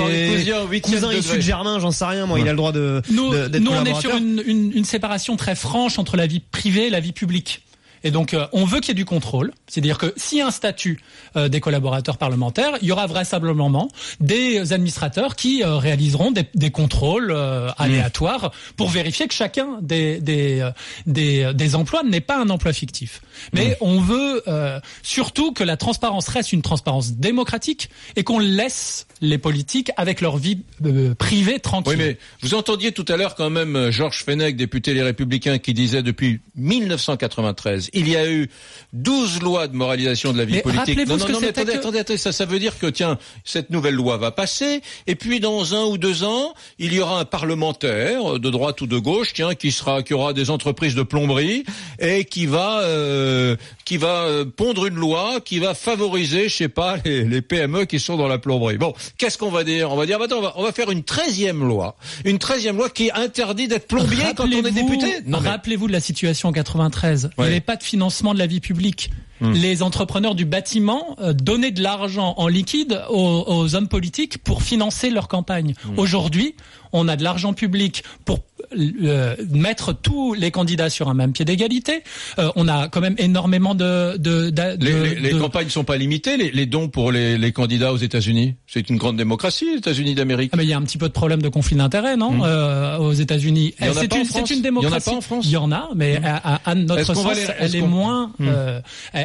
[0.80, 3.32] cousin cousin issu de Germain, j'en sais rien, moi, il a le droit de Nous,
[3.60, 6.90] nous on est sur une, une, une séparation très franche entre la vie privée et
[6.90, 7.62] la vie publique.
[8.04, 9.52] Et donc, euh, on veut qu'il y ait du contrôle.
[9.66, 11.00] C'est-à-dire que s'il y a un statut
[11.36, 13.88] euh, des collaborateurs parlementaires, il y aura vraisemblablement
[14.20, 20.20] des administrateurs qui euh, réaliseront des, des contrôles euh, aléatoires pour vérifier que chacun des,
[20.20, 20.70] des, euh,
[21.06, 23.22] des, des emplois n'est pas un emploi fictif.
[23.52, 29.06] Mais on veut euh, surtout que la transparence reste une transparence démocratique et qu'on laisse
[29.20, 31.94] les politiques avec leur vie euh, privée tranquille.
[31.98, 35.58] Oui, mais vous entendiez tout à l'heure quand même euh, Georges Fenech, député Les Républicains,
[35.58, 38.48] qui disait depuis 1993, il y a eu
[38.92, 40.98] 12 lois de moralisation de la vie Mais politique.
[41.08, 43.70] Non, non, non, mais attendez, que- attendez, attendez, ça, ça veut dire que tiens, cette
[43.70, 47.24] nouvelle loi va passer, et puis dans un ou deux ans, il y aura un
[47.24, 51.64] parlementaire de droite ou de gauche, tiens, qui sera, qui aura des entreprises de plomberie
[51.98, 56.68] et qui va, euh, qui va euh, pondre une loi qui va favoriser, je sais
[56.68, 58.78] pas, les, les PME qui sont dans la plomberie.
[58.78, 59.90] Bon, qu'est-ce qu'on va dire?
[59.92, 62.76] On va dire, bah, attends, on va, on va faire une treizième loi, une treizième
[62.76, 65.06] loi qui interdit d'être plombier quand on est député?
[65.26, 67.30] Mais- Rappelez-vous de la situation en 93.
[67.36, 67.46] Il Ouais.
[67.48, 69.10] n'y avait pas de financement de la vie publique.
[69.40, 74.62] Les entrepreneurs du bâtiment euh, donnaient de l'argent en liquide aux, aux hommes politiques pour
[74.62, 75.74] financer leur campagne.
[75.96, 76.54] Aujourd'hui,
[76.92, 78.38] on a de l'argent public pour
[78.78, 82.02] euh, mettre tous les candidats sur un même pied d'égalité.
[82.38, 84.16] Euh, on a quand même énormément de...
[84.16, 87.10] de, de- Les, de- les, les de- campagnes sont pas limitées, les, les dons pour
[87.10, 88.54] les, candidats aux États-Unis.
[88.66, 90.50] C'est une grande démocratie, les États-Unis d'Amérique.
[90.54, 92.96] Ah, mais il y a un petit peu de problème de conflit d'intérêt, non euh,
[92.98, 93.74] Aux États-Unis?
[93.78, 95.10] C'est une, une Il y en a pas démocratie.
[95.10, 98.32] en France Il y en a, mais à, à- notre va sens, elle est moins.
[98.38, 98.48] Hmm.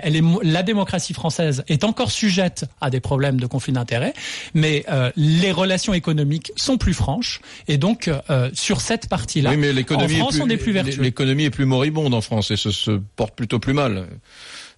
[0.04, 4.14] Elle est mo- la démocratie française est encore sujette à des problèmes de conflit d'intérêt,
[4.54, 9.58] mais euh, les relations économiques sont plus franches, et donc euh, sur cette partie-là, oui,
[10.06, 11.02] en est France, plus- on est plus vertueux.
[11.04, 14.08] L'économie est plus moribonde en France et se, se porte plutôt plus mal.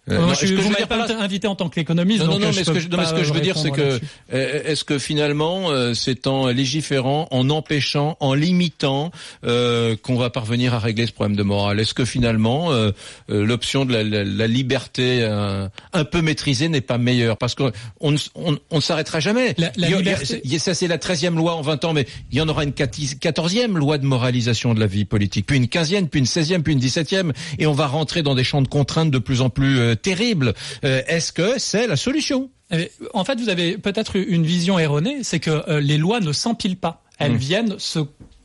[0.10, 2.22] Euh, Moi, non, je, je dire par pas là- invité en tant qu'économiste.
[2.22, 3.32] Non, non, donc, non, euh, mais je ce que, je- non, mais ce que je
[3.34, 4.00] veux dire, c'est que
[4.34, 9.12] euh, est-ce que finalement, euh, c'est en légiférant, en empêchant, en limitant
[9.46, 11.80] euh, qu'on va parvenir à régler ce problème de morale?
[11.80, 12.90] Est-ce que finalement, euh,
[13.30, 17.38] euh, l'option de la, la- la liberté euh, un peu maîtrisée n'est pas meilleure?
[17.38, 19.54] Parce qu'on on, ne- on, on ne s'arrêtera jamais.
[19.60, 20.98] La- la Il y a- il y a- liberté- il y a- ça, c'est la
[20.98, 24.74] 13e loi en 20 ans, mais il y en aura une 14e loi de moralisation
[24.74, 27.74] de la vie politique, puis une 15e, puis une 16e, puis une 17e, et on
[27.74, 30.54] va rentrer dans des champs de contraintes de plus en plus terribles.
[30.84, 35.20] Euh, Est-ce que c'est la solution Eh, En fait, vous avez peut-être une vision erronée,
[35.24, 37.04] c'est que euh, les lois ne s'empilent pas.
[37.20, 37.38] Elles Mm.
[37.38, 38.00] viennent se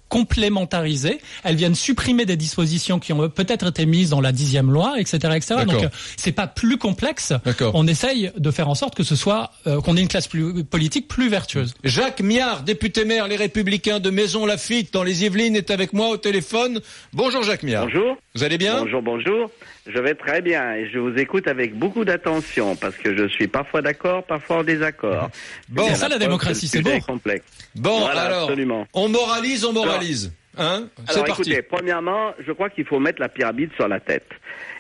[0.08, 5.00] complémentariser, elles viennent supprimer des dispositions qui ont peut-être été mises dans la dixième loi,
[5.00, 5.54] etc., etc.
[5.66, 7.32] Donc, euh, c'est pas plus complexe.
[7.74, 10.64] On essaye de faire en sorte que ce soit euh, qu'on ait une classe plus,
[10.64, 11.74] politique plus vertueuse.
[11.84, 16.08] Jacques Miard, député maire Les Républicains de Maison Lafitte dans les Yvelines, est avec moi
[16.10, 16.80] au téléphone.
[17.12, 17.86] Bonjour Jacques Miard.
[17.86, 18.16] Bonjour.
[18.34, 18.80] Vous allez bien?
[18.82, 19.50] Bonjour, bonjour.
[19.88, 23.46] Je vais très bien et je vous écoute avec beaucoup d'attention parce que je suis
[23.46, 25.30] parfois d'accord, parfois en désaccord.
[25.68, 27.44] Bon, ça, la démocratie, c'est est complexe.
[27.74, 28.86] Bon, Voilà, alors, absolument.
[28.94, 30.32] on moralise, on moralise.
[30.58, 31.42] Hein Alors parti.
[31.42, 34.28] écoutez, premièrement, je crois qu'il faut mettre la pyramide sur la tête.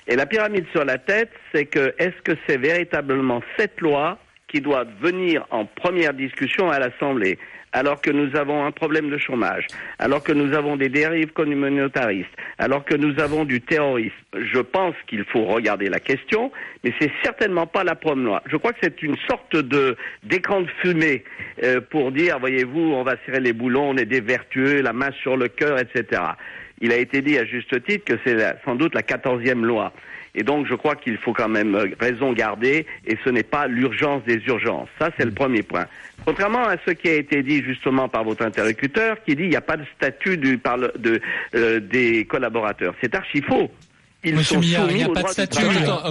[0.08, 4.60] Et la pyramide sur la tête, c'est que est-ce que c'est véritablement cette loi qui
[4.60, 7.38] doit venir en première discussion à l'Assemblée?
[7.72, 9.66] Alors que nous avons un problème de chômage,
[9.98, 14.14] alors que nous avons des dérives communautaristes, alors que nous avons du terrorisme.
[14.34, 16.50] Je pense qu'il faut regarder la question,
[16.84, 18.42] mais c'est certainement pas la première loi.
[18.46, 21.24] Je crois que c'est une sorte de d'écran de fumée
[21.62, 25.10] euh, pour dire, voyez-vous, on va serrer les boulons, on est des vertueux, la main
[25.22, 26.22] sur le cœur, etc.
[26.80, 29.92] Il a été dit à juste titre que c'est sans doute la quatorzième loi.
[30.36, 33.66] Et donc, je crois qu'il faut quand même euh, raison garder, et ce n'est pas
[33.66, 34.88] l'urgence des urgences.
[35.00, 35.86] Ça, c'est le premier point.
[36.24, 39.56] Contrairement à ce qui a été dit justement par votre interlocuteur, qui dit qu'il n'y
[39.56, 41.20] a pas de statut du, par le- de,
[41.54, 42.94] euh, des collaborateurs.
[43.00, 43.70] C'est archi faux.
[44.24, 45.58] Ils Monsieur sont Millard, il soumis n'y a au pas de statut.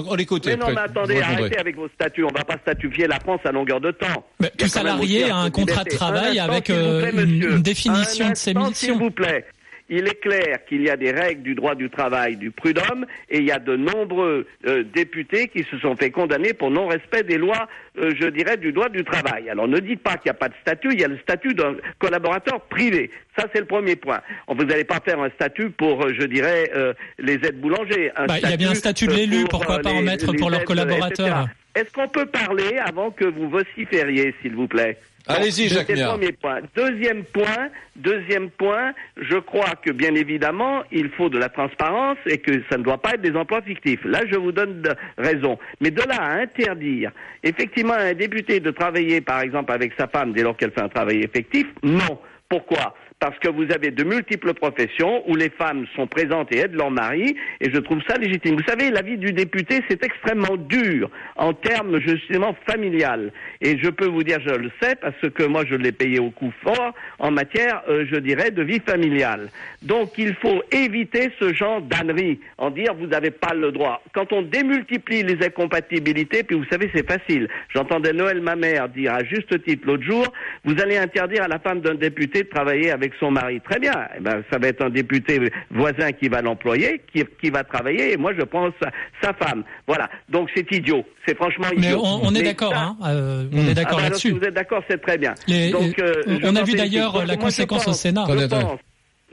[0.07, 0.45] on l'écoute.
[0.45, 2.23] Mais non, mais attendez, arrêtez avec vos statuts.
[2.23, 4.25] On ne va pas statuer la France à longueur de temps.
[4.39, 8.29] Mais tout salarié a un contrat de travail Un avec euh, plaît, une, définition Un
[8.31, 8.73] de ses missions.
[8.73, 9.45] S'il vous plaît.
[9.87, 13.37] Il est clair qu'il y a des règles du droit du travail, du prud'homme, et
[13.37, 17.37] il y a de nombreux euh, députés qui se sont fait condamner pour non-respect des
[17.37, 17.67] lois,
[17.99, 19.49] euh, je dirais, du droit du travail.
[19.49, 21.53] Alors ne dites pas qu'il n'y a pas de statut, il y a le statut
[21.53, 23.11] d'un collaborateur privé.
[23.37, 24.21] Ça, c'est le premier point.
[24.47, 28.11] Vous n'allez pas faire un statut pour, euh, je dirais, euh, les aides boulangers.
[28.27, 30.31] Bah, il y a bien un statut de l'élu, pour, pourquoi euh, pas en mettre
[30.31, 31.55] les pour leurs collaborateurs etc.
[31.75, 34.97] Est-ce qu'on peut parler avant que vous vocifériez, s'il vous plaît?
[35.27, 36.61] Allez-y, Jacques premier point.
[36.75, 42.37] Deuxième point, deuxième point, je crois que bien évidemment, il faut de la transparence et
[42.37, 44.03] que ça ne doit pas être des emplois fictifs.
[44.05, 44.83] Là, je vous donne
[45.17, 45.57] raison.
[45.81, 47.11] Mais de là à interdire
[47.43, 50.81] effectivement à un député de travailler, par exemple, avec sa femme dès lors qu'elle fait
[50.81, 52.19] un travail effectif, non.
[52.49, 52.95] Pourquoi?
[53.19, 56.91] Parce que vous avez de multiples professions où les femmes sont présentes et aident leur
[56.91, 58.55] mari, et je trouve ça légitime.
[58.55, 63.31] Vous savez, la vie du député, c'est extrêmement dur en termes justement familial.
[63.61, 66.29] Et je peux vous dire, je le sais, parce que moi, je l'ai payé au
[66.29, 69.49] coup fort en matière, euh, je dirais, de vie familiale.
[69.81, 74.01] Donc, il faut éviter ce genre d'ânerie, en dire, vous n'avez pas le droit.
[74.13, 77.47] Quand on démultiplie les incompatibilités, puis vous savez, c'est facile.
[77.69, 80.25] J'entendais Noël, ma mère, dire à juste titre l'autre jour,
[80.63, 83.61] vous allez interdire à la femme d'un député de travailler avec son mari.
[83.61, 83.93] Très bien.
[84.17, 85.39] Eh ben, ça va être un député
[85.71, 88.73] voisin qui va l'employer, qui, qui va travailler, et moi, je pense
[89.21, 89.63] sa, femme.
[89.87, 90.09] Voilà.
[90.29, 91.03] Donc, c'est idiot.
[91.27, 91.81] C'est franchement idiot.
[91.81, 94.27] Mais on, on est d'accord, hein, euh, on est Ah d'accord ben alors, là-dessus.
[94.29, 95.33] si vous êtes d'accord, c'est très bien.
[95.47, 98.25] Les- Donc, euh, on- je on a vu d'ailleurs la conséquence au Sénat.
[98.29, 98.79] Je pense,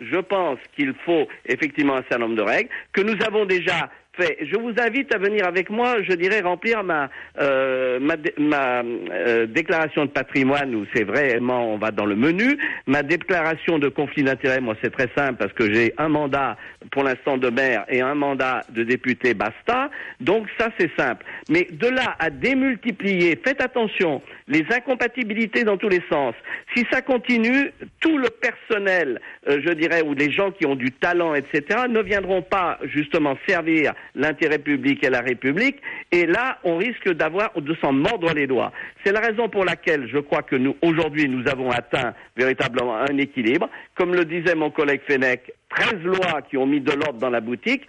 [0.01, 4.59] je pense qu'il faut effectivement un certain nombre de règles que nous avons déjà Je
[4.59, 7.09] vous invite à venir avec moi, je dirais, remplir ma
[7.41, 12.59] euh, ma, euh, déclaration de patrimoine où c'est vraiment on va dans le menu.
[12.87, 16.59] Ma déclaration de conflit d'intérêt, moi c'est très simple parce que j'ai un mandat
[16.91, 19.91] pour l'instant de maire et un mandat de député, basta.
[20.21, 21.25] Donc ça c'est simple.
[21.49, 26.35] Mais de là à démultiplier, faites attention, les incompatibilités dans tous les sens.
[26.75, 30.91] Si ça continue, tout le personnel, euh, je dirais, ou les gens qui ont du
[30.93, 35.77] talent, etc., ne viendront pas justement servir l'intérêt public et la République.
[36.11, 38.73] Et là, on risque d'avoir de s'en mordre les doigts.
[39.05, 43.19] C'est la raison pour laquelle je crois que nous aujourd'hui nous avons atteint véritablement un
[43.19, 43.69] équilibre.
[43.95, 47.41] Comme le disait mon collègue Fenech, 13 lois qui ont mis de l'ordre dans la
[47.41, 47.83] boutique.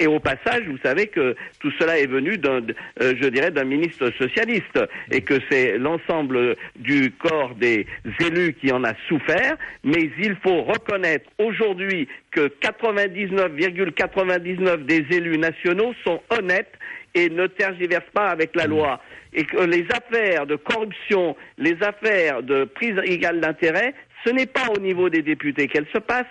[0.00, 2.62] Et au passage, vous savez que tout cela est venu d'un,
[3.02, 4.78] euh, je dirais, d'un ministre socialiste
[5.10, 7.86] et que c'est l'ensemble du corps des
[8.20, 9.56] élus qui en a souffert.
[9.84, 16.72] Mais il faut reconnaître aujourd'hui que 99,99 des élus nationaux sont honnêtes
[17.14, 19.00] et ne tergiversent pas avec la loi.
[19.34, 23.92] Et que les affaires de corruption, les affaires de prise égale d'intérêt,
[24.24, 26.26] ce n'est pas au niveau des députés qu'elles se passent,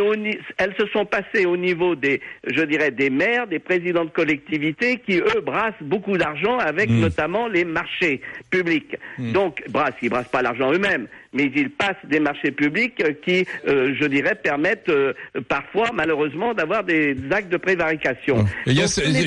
[0.00, 4.10] au elles se sont passées au niveau des, je dirais, des maires, des présidents de
[4.10, 7.00] collectivités qui, eux, brassent beaucoup d'argent avec Mm.
[7.00, 8.20] notamment les marchés
[8.50, 8.96] publics.
[9.18, 13.44] Donc, brassent, ils brassent pas l'argent eux-mêmes, mais ils passent des marchés publics euh, qui,
[13.68, 15.12] euh, je dirais, permettent euh,
[15.48, 18.44] parfois, malheureusement, d'avoir des actes de prévarication.
[18.66, 19.26] Et il y a Donc, ce- ce n'est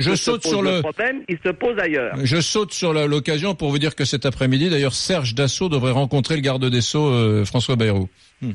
[0.00, 2.14] je- saute sur le- problème, il se pose ailleurs.
[2.24, 6.34] Je saute sur l'occasion pour vous dire que cet après-midi, d'ailleurs, Serge Dassault devrait rencontrer
[6.34, 8.08] le garde des Sceaux, euh, François Bayrou.
[8.42, 8.50] Hmm.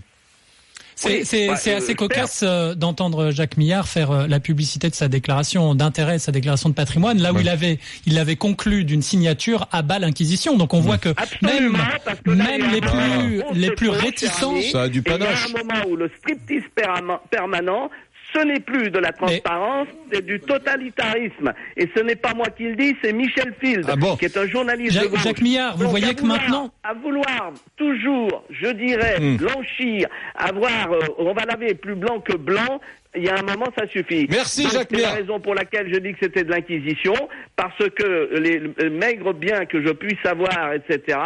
[0.96, 1.10] C'est
[1.42, 4.96] Oui, bah, c'est euh, assez cocasse euh, d'entendre Jacques Millard faire euh, la publicité de
[4.96, 7.42] sa déclaration d'intérêt, sa déclaration de patrimoine, là où Ouais.
[7.42, 10.58] il avait, il avait conclu d'une signature à bas l'inquisition.
[10.58, 11.10] Donc on voit que
[11.42, 11.78] même, Absolument,
[12.24, 14.56] que là, même les plus, les plus réticents.
[14.72, 15.46] Ça a du et Il y panache.
[15.56, 17.90] a un moment où le striptease perma- permanent,
[18.34, 21.54] ce n'est plus de la transparence, c'est du totalitarisme.
[21.78, 24.38] Et ce n'est pas moi qui le dis, c'est Michel Field, Ah bon qui est
[24.38, 25.24] un journaliste Jacques- de gauche.
[25.24, 29.38] Jacques Millard, vous Donc, voyez que vouloir- maintenant- À vouloir toujours, je dirais, Hmm.
[29.38, 32.80] blanchir, avoir, euh, on va laver plus blanc que blanc,
[33.16, 34.26] il y a un moment, ça suffit.
[34.30, 37.14] Merci, Jacques C'est la raison pour laquelle je dis que c'était de l'inquisition,
[37.56, 41.18] parce que les maigres biens que je puisse avoir, etc.,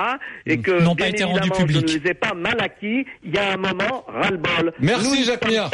[0.45, 3.05] et que N'ont pas bien été rendus évidemment, je ne les ai pas mal acquis,
[3.23, 4.73] il y a un moment, ras-le-bol.
[4.79, 5.69] Merci, Jacques Millard.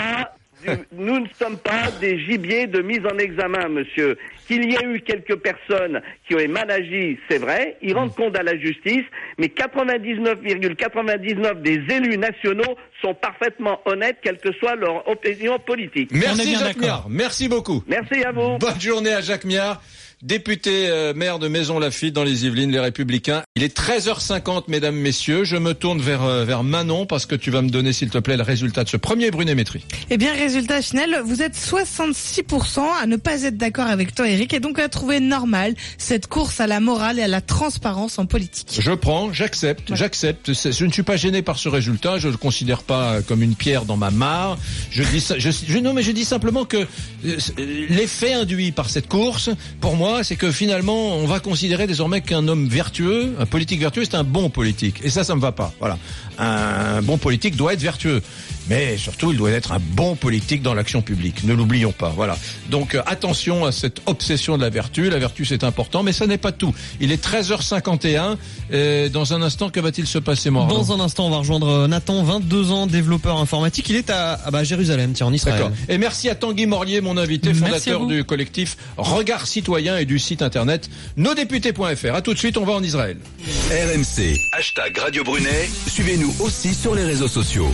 [0.91, 4.17] Nous ne sommes pas des gibiers de mise en examen, monsieur.
[4.47, 8.37] Qu'il y ait eu quelques personnes qui ont mal agi, c'est vrai, ils rendent compte
[8.37, 9.05] à la justice,
[9.37, 16.09] mais 99,99 des élus nationaux sont parfaitement honnêtes, quelle que soit leur opinion politique.
[16.11, 16.77] Merci Jacques.
[16.77, 17.07] Millard.
[17.09, 17.83] Merci beaucoup.
[17.87, 18.57] Merci à vous.
[18.57, 19.81] Bonne journée à Jacques Millard,
[20.23, 23.43] député euh, maire de Maison-Lafitte dans les Yvelines, les Républicains.
[23.55, 25.43] Il est 13h50, mesdames, messieurs.
[25.43, 28.17] Je me tourne vers, euh, vers Manon parce que tu vas me donner, s'il te
[28.17, 29.85] plaît, le résultat de ce premier brunémétrie.
[30.09, 34.53] Eh bien, résultat final, vous êtes 66% à ne pas être d'accord avec toi, Eric,
[34.53, 38.25] et donc à trouver normal cette course à la morale et à la transparence en
[38.25, 38.79] politique.
[38.79, 40.51] Je prends, j'accepte, j'accepte.
[40.53, 42.17] Je ne suis pas gêné par ce résultat.
[42.17, 44.57] Je ne le considère pas euh, comme une pierre dans ma mare.
[44.91, 47.35] Je dis, je, je- non, mais je dis simplement que euh,
[47.89, 49.49] l'effet induit par cette course,
[49.79, 54.03] pour moi, c'est que finalement, on va considérer désormais qu'un homme vertueux, un politique vertueux,
[54.03, 54.99] c'est un bon politique.
[55.03, 55.73] Et ça, ça me va pas.
[55.79, 55.97] Voilà.
[56.37, 58.21] Un bon politique doit être vertueux.
[58.71, 61.43] Mais surtout, il doit être un bon politique dans l'action publique.
[61.43, 62.13] Ne l'oublions pas.
[62.15, 62.37] Voilà.
[62.69, 65.09] Donc, euh, attention à cette obsession de la vertu.
[65.09, 66.73] La vertu, c'est important, mais ça n'est pas tout.
[67.01, 68.37] Il est 13h51.
[68.71, 71.67] Et dans un instant, que va-t-il se passer, moi Dans un instant, on va rejoindre
[71.67, 73.89] euh, Nathan, 22 ans, développeur informatique.
[73.89, 75.57] Il est à, à bah, Jérusalem, tiens, en Israël.
[75.57, 75.75] D'accord.
[75.89, 80.41] Et merci à Tanguy Morlier, mon invité, fondateur du collectif Regard Citoyen et du site
[80.41, 82.15] internet nosdéputés.fr.
[82.15, 83.17] À tout de suite, on va en Israël.
[83.69, 85.69] RMC, hashtag Radio Brunet.
[85.87, 87.69] Suivez-nous aussi sur les réseaux sociaux.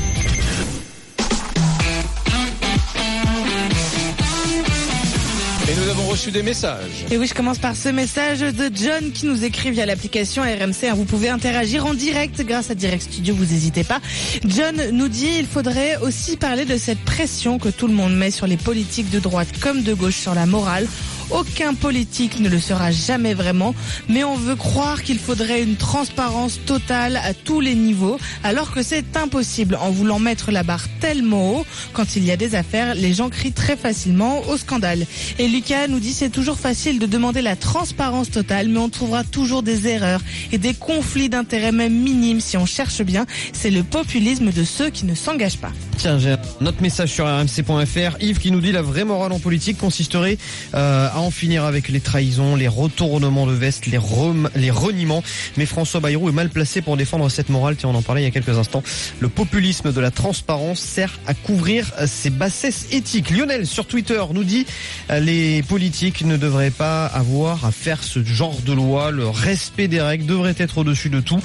[5.69, 7.05] Et nous avons reçu des messages.
[7.11, 10.85] Et oui, je commence par ce message de John qui nous écrit via l'application RMC.
[10.89, 10.93] hein.
[10.95, 13.99] Vous pouvez interagir en direct grâce à Direct Studio, vous n'hésitez pas.
[14.45, 18.31] John nous dit il faudrait aussi parler de cette pression que tout le monde met
[18.31, 20.87] sur les politiques de droite comme de gauche sur la morale.
[21.29, 23.75] Aucun politique ne le sera jamais vraiment,
[24.07, 28.81] mais on veut croire qu'il faudrait une transparence totale à tous les niveaux, alors que
[28.81, 31.65] c'est impossible en voulant mettre la barre tellement haut.
[31.93, 35.05] Quand il y a des affaires, les gens crient très facilement au scandale.
[35.37, 39.23] Et Lucas nous dit c'est toujours facile de demander la transparence totale, mais on trouvera
[39.23, 40.21] toujours des erreurs
[40.51, 43.25] et des conflits d'intérêts même minimes si on cherche bien.
[43.51, 45.71] C'est le populisme de ceux qui ne s'engagent pas.
[45.97, 48.21] Tiens, j'ai notre message sur rmc.fr.
[48.21, 50.37] Yves qui nous dit la vraie morale en politique consisterait
[50.73, 55.23] euh, en finir avec les trahisons, les retournements de veste, les, rem- les reniements.
[55.57, 57.75] Mais François Bayrou est mal placé pour défendre cette morale.
[57.75, 58.83] Tiens, on en parlait il y a quelques instants.
[59.19, 63.29] Le populisme de la transparence sert à couvrir ces bassesses éthiques.
[63.31, 64.65] Lionel sur Twitter nous dit
[65.09, 69.11] euh, les politiques ne devraient pas avoir à faire ce genre de loi.
[69.11, 71.39] Le respect des règles devrait être au-dessus de tout.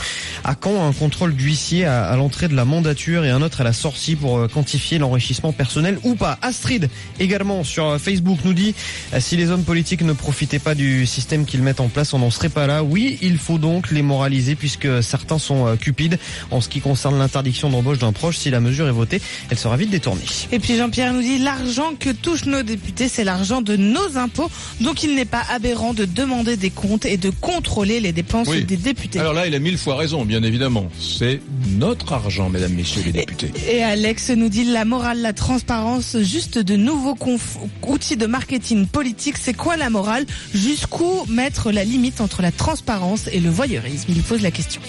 [0.45, 3.73] À quand un contrôle d'huissier à, l'entrée de la mandature et un autre à la
[3.73, 6.39] sortie pour euh, quantifier l'enrichissement personnel ou pas?
[6.43, 6.89] Astrid
[7.21, 8.75] également sur euh, Facebook nous dit
[9.19, 12.31] si les hommes politiques ne profitaient pas du système qu'ils mettent en place, on n'en
[12.31, 12.83] serait pas là.
[12.83, 16.19] Oui, il faut donc les moraliser puisque certains sont euh, cupides
[16.51, 18.39] en ce qui concerne l'interdiction d'embauche d'un proche.
[18.39, 20.23] Si la mesure est votée, elle sera vite détournée.
[20.51, 24.51] Et puis Jean-Pierre nous dit l'argent que touchent nos députés, c'est l'argent de nos impôts.
[24.81, 28.65] Donc il n'est pas aberrant de demander des comptes et de contrôler les dépenses Oui.
[28.65, 29.19] des députés.
[29.19, 30.89] Alors là, il a mille fois raison, bien évidemment.
[31.01, 31.41] C'est
[31.71, 33.51] notre argent, mesdames, messieurs les députés.
[33.71, 38.87] Et Alex nous dit la morale, la transparence, juste de nouveaux conf- outils de marketing
[38.87, 39.37] politique.
[39.41, 40.27] C'est quoi la morale?
[40.55, 44.13] Jusqu'où mettre la limite entre la transparence et le voyeurisme?
[44.15, 44.81] Il pose la question.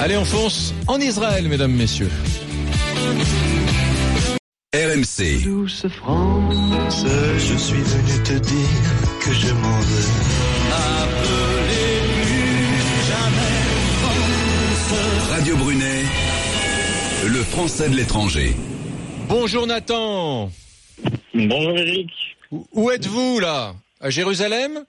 [0.00, 2.10] Allez, on fonce en Israël, mesdames, messieurs.
[4.74, 7.04] RMC, Douce France,
[7.36, 10.32] je suis venu te dire que je m'en vais.
[15.30, 16.04] Radio Brunet,
[17.26, 18.54] le français de l'étranger.
[19.28, 20.50] Bonjour Nathan.
[21.34, 22.10] Bonjour Eric.
[22.72, 23.74] Où- êtes-vous là?
[24.00, 24.84] À Jérusalem?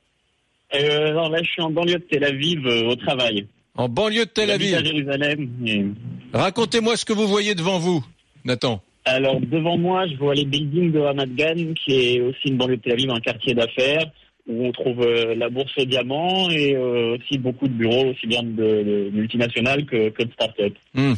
[0.76, 3.46] Euh, non, là, je suis en banlieue de Tel Aviv euh, au travail.
[3.76, 4.76] En banlieue de Tel Aviv.
[4.76, 5.50] à Jérusalem.
[5.66, 5.86] et-
[6.34, 8.04] Racontez-moi ce que vous voyez devant vous,
[8.44, 8.82] Nathan.
[9.06, 12.78] Alors, devant moi, je vois les buildings de Ramat Gan, qui est aussi une banlieue
[12.78, 14.06] de Tel Aviv, un quartier d'affaires,
[14.48, 18.28] où on trouve euh, la bourse aux diamants et euh, aussi beaucoup de bureaux, aussi
[18.28, 20.74] bien de, de multinationales que, que de start-up.
[20.94, 21.14] Hmm.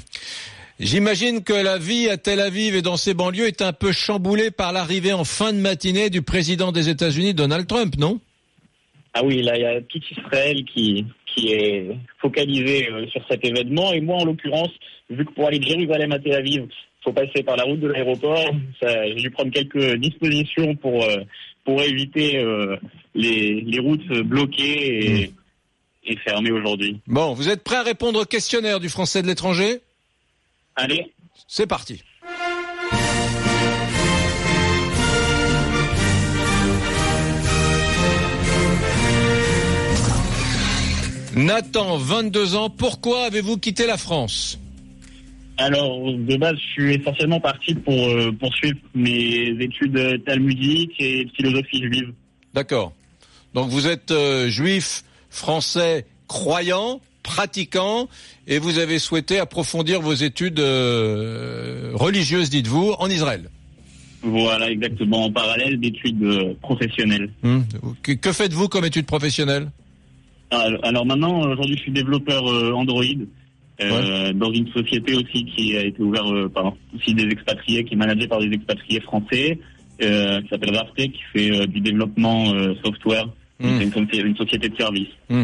[0.80, 4.52] J'imagine que la vie à Tel Aviv et dans ces banlieues est un peu chamboulée
[4.52, 8.20] par l'arrivée en fin de matinée du président des États-Unis, Donald Trump, non?
[9.14, 13.46] Ah oui, là, il y a tout Israël qui, qui est focalisé euh, sur cet
[13.46, 13.94] événement.
[13.94, 14.72] Et moi, en l'occurrence,
[15.10, 16.66] vu que pour aller de Jérusalem à Tel Aviv,
[17.02, 18.52] faut passer par la route de l'aéroport,
[18.82, 21.20] j'ai dû prendre quelques dispositions pour, euh,
[21.64, 22.76] pour éviter euh,
[23.14, 25.34] les, les routes bloquées et,
[26.04, 27.00] et fermées aujourd'hui.
[27.08, 29.82] Bon, vous êtes prêt à répondre au questionnaire du français de l'étranger?
[30.76, 31.14] Allez.
[31.48, 32.04] C'est parti.
[41.36, 44.58] Nathan, 22 ans, pourquoi avez-vous quitté la France?
[45.58, 51.82] Alors, de base, je suis essentiellement parti pour euh, poursuivre mes études talmudiques et philosophie
[51.84, 52.14] juive.
[52.54, 52.94] D'accord.
[53.54, 58.08] Donc vous êtes euh, juif, français, croyant, pratiquant,
[58.48, 63.50] et vous avez souhaité approfondir vos études euh, religieuses, dites-vous, en Israël.
[64.22, 67.30] Voilà, exactement, en parallèle d'études euh, professionnelles.
[67.44, 67.62] Hmm.
[68.02, 69.70] Que, faites-vous comme études professionnelles?
[70.52, 73.04] Alors, maintenant, aujourd'hui, je suis développeur euh, Android
[73.82, 77.94] euh, dans une société aussi qui a été ouverte euh, par aussi des expatriés, qui
[77.94, 79.60] est managée par des expatriés français,
[80.02, 82.54] euh, qui s'appelle Rafte, qui fait du développement
[82.84, 83.28] software.
[83.58, 83.78] Hmm.
[83.78, 85.08] C'est une, soci- une société de service.
[85.30, 85.44] Hmm.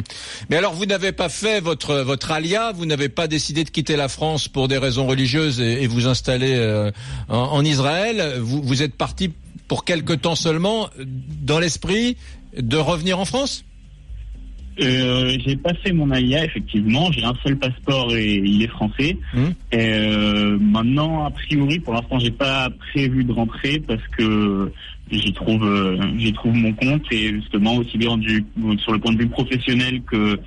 [0.49, 3.95] Mais alors vous n'avez pas fait votre votre alia, vous n'avez pas décidé de quitter
[3.95, 6.91] la France pour des raisons religieuses et, et vous installer euh,
[7.29, 8.35] en, en Israël.
[8.39, 9.31] Vous, vous êtes parti
[9.69, 10.89] pour quelque temps seulement,
[11.41, 12.17] dans l'esprit
[12.57, 13.63] de revenir en France?
[14.81, 17.11] Euh, j'ai passé mon AIA, effectivement.
[17.11, 19.17] J'ai un seul passeport et il est français.
[19.33, 19.51] Hmm.
[19.71, 24.71] Et, euh, maintenant, a priori, pour l'instant, j'ai pas prévu de rentrer parce que
[25.11, 28.45] j'y trouve, euh, j'y trouve mon compte et justement aussi bien du,
[28.79, 30.39] sur le point de vue professionnel que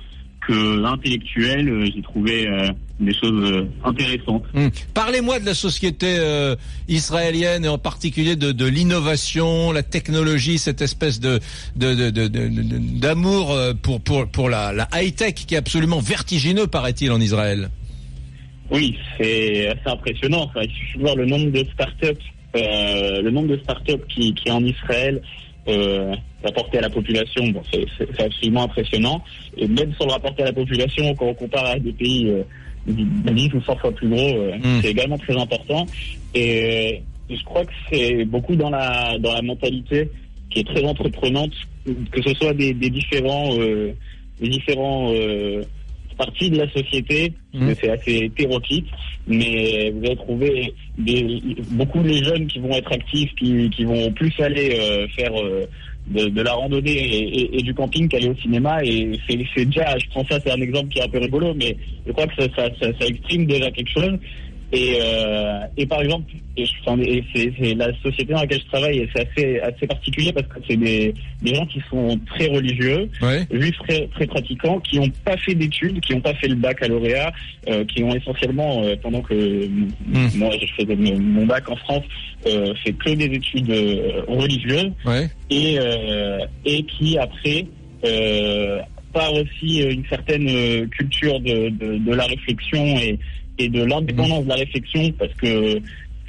[0.47, 2.67] que intellectuel, euh, j'ai trouvé euh,
[2.99, 4.43] des choses intéressantes.
[4.53, 4.67] Hmm.
[4.93, 6.55] Parlez-moi de la société euh,
[6.87, 11.39] israélienne et en particulier de, de l'innovation, la technologie, cette espèce de
[11.75, 16.67] de- de- de- d'amour pour pour pour la, la high tech qui est absolument vertigineux,
[16.67, 17.69] paraît-il, en Israël.
[18.69, 20.51] Oui, c'est assez impressionnant.
[20.61, 22.23] Il suffit de voir le nombre de startups,
[22.55, 25.21] euh, le nombre de startups qui, qui est en Israël
[25.67, 27.47] euh, rapporté à la population.
[27.47, 29.23] Bon, c'est absolument impressionnant.
[29.57, 32.43] Et même sur le rapporté à la population, quand on compare à des pays euh,
[32.87, 34.81] 10 ou 100 fois plus gros, euh, Mm.
[34.81, 35.85] c'est également très important.
[36.33, 40.09] Et euh, je crois que c'est beaucoup dans la dans la mentalité
[40.51, 41.53] qui est très entreprenante,
[42.11, 43.93] que ce soit des, des différents euh,
[44.39, 45.63] des différents euh,
[46.17, 47.73] partie de la société, Mhm.
[47.79, 48.87] c'est assez hétéroclite,
[49.27, 51.41] mais vous allez trouver des,
[51.71, 55.65] beaucoup les jeunes qui vont être actifs, qui, qui vont plus aller euh, faire euh,
[56.07, 58.83] de, de la randonnée et, et- et du camping qu'aller au cinéma.
[58.83, 61.53] Et c'est c'est déjà, je prends ça, c'est un exemple qui est un peu rigolo,
[61.55, 64.17] mais je crois que ça, ça, ça, ça exprime déjà quelque chose.
[64.71, 68.59] Et, euh, et par exemple, et je- enfin, et c'est c'est la société dans laquelle
[68.61, 72.19] je travaille, et c'est assez, assez particulier parce que c'est des, des gens qui sont
[72.25, 73.07] très religieux,
[73.51, 77.31] juifs très, très pratiquants, qui n'ont pas fait d'études, qui n'ont pas fait le baccalauréat,
[77.69, 79.87] euh, qui ont essentiellement, euh, pendant que m-
[80.35, 82.03] moi je faisais mon mon bac en France,
[82.47, 84.91] euh, fait que des études euh, religieuses,
[85.51, 87.65] et, euh, et qui après
[88.03, 88.79] euh,
[89.33, 93.17] aussi une certaine culture de, de, de la réflexion et,
[93.57, 95.79] et de l'indépendance de la réflexion, parce que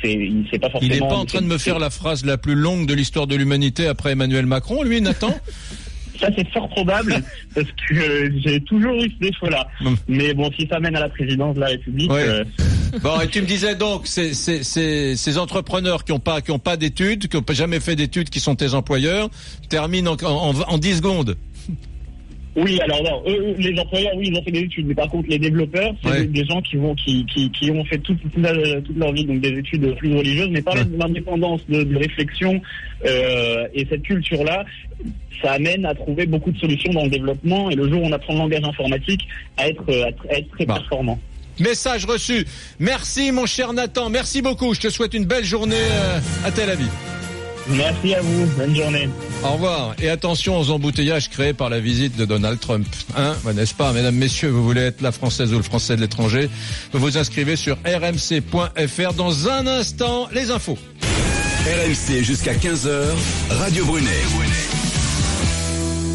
[0.02, 0.94] c'est il- pas Il forcément.
[0.94, 3.34] n'est pas en train de me faire la phrase la plus longue de l'histoire de
[3.36, 5.34] l'humanité après Emmanuel Macron, lui, Nathan?
[6.20, 7.22] Ça, c'est fort probable,
[7.54, 9.68] parce que j'ai toujours eu ce défaut-là.
[10.08, 12.10] Mais bon, si ça mène à la présidence de la République...
[12.10, 12.22] Ouais.
[12.22, 12.44] euh,
[13.02, 16.52] Bon, et tu me disais donc, ces, ces, ces, ces entrepreneurs qui n'ont pas, qui
[16.52, 19.28] ont pas d'études, qui n'ont jamais fait d'études, qui sont tes employeurs,
[19.68, 21.36] terminent en, en, en 10 secondes.
[22.56, 25.28] Oui, alors non, eux, les employeurs, oui, ils ont fait des études, mais par contre,
[25.28, 26.24] les développeurs, c'est Ouais.
[26.26, 29.26] des, gens qui vont, qui, qui, qui ont fait toute, toute, la- toute leur vie,
[29.26, 32.60] donc des études plus religieuses, mais parler de l'indépendance de, de réflexion
[33.04, 34.64] euh, et cette culture-là,
[35.42, 38.12] ça amène à trouver beaucoup de solutions dans le développement, et le jour où on
[38.12, 39.20] apprend le langage informatique,
[39.58, 39.84] à être,
[40.30, 41.18] à être, très performant.
[41.60, 42.46] Message reçu.
[42.80, 44.08] Merci, mon cher Nathan.
[44.10, 44.72] Merci beaucoup.
[44.74, 46.88] Je te souhaite une belle journée euh, à Tel Aviv.
[47.68, 48.46] Merci à vous.
[48.56, 49.08] Bonne journée.
[49.42, 49.94] Au revoir.
[50.00, 52.86] Et attention aux embouteillages créés par la visite de Donald Trump.
[53.16, 56.48] Hein, n'est-ce pas, mesdames, messieurs, vous voulez être la française ou le français de l'étranger,
[56.92, 59.12] vous vous inscrivez sur rmc.fr.
[59.14, 60.78] Dans un instant, les infos.
[61.66, 62.90] RMC jusqu'à 15h,
[63.50, 64.85] Radio Brunet.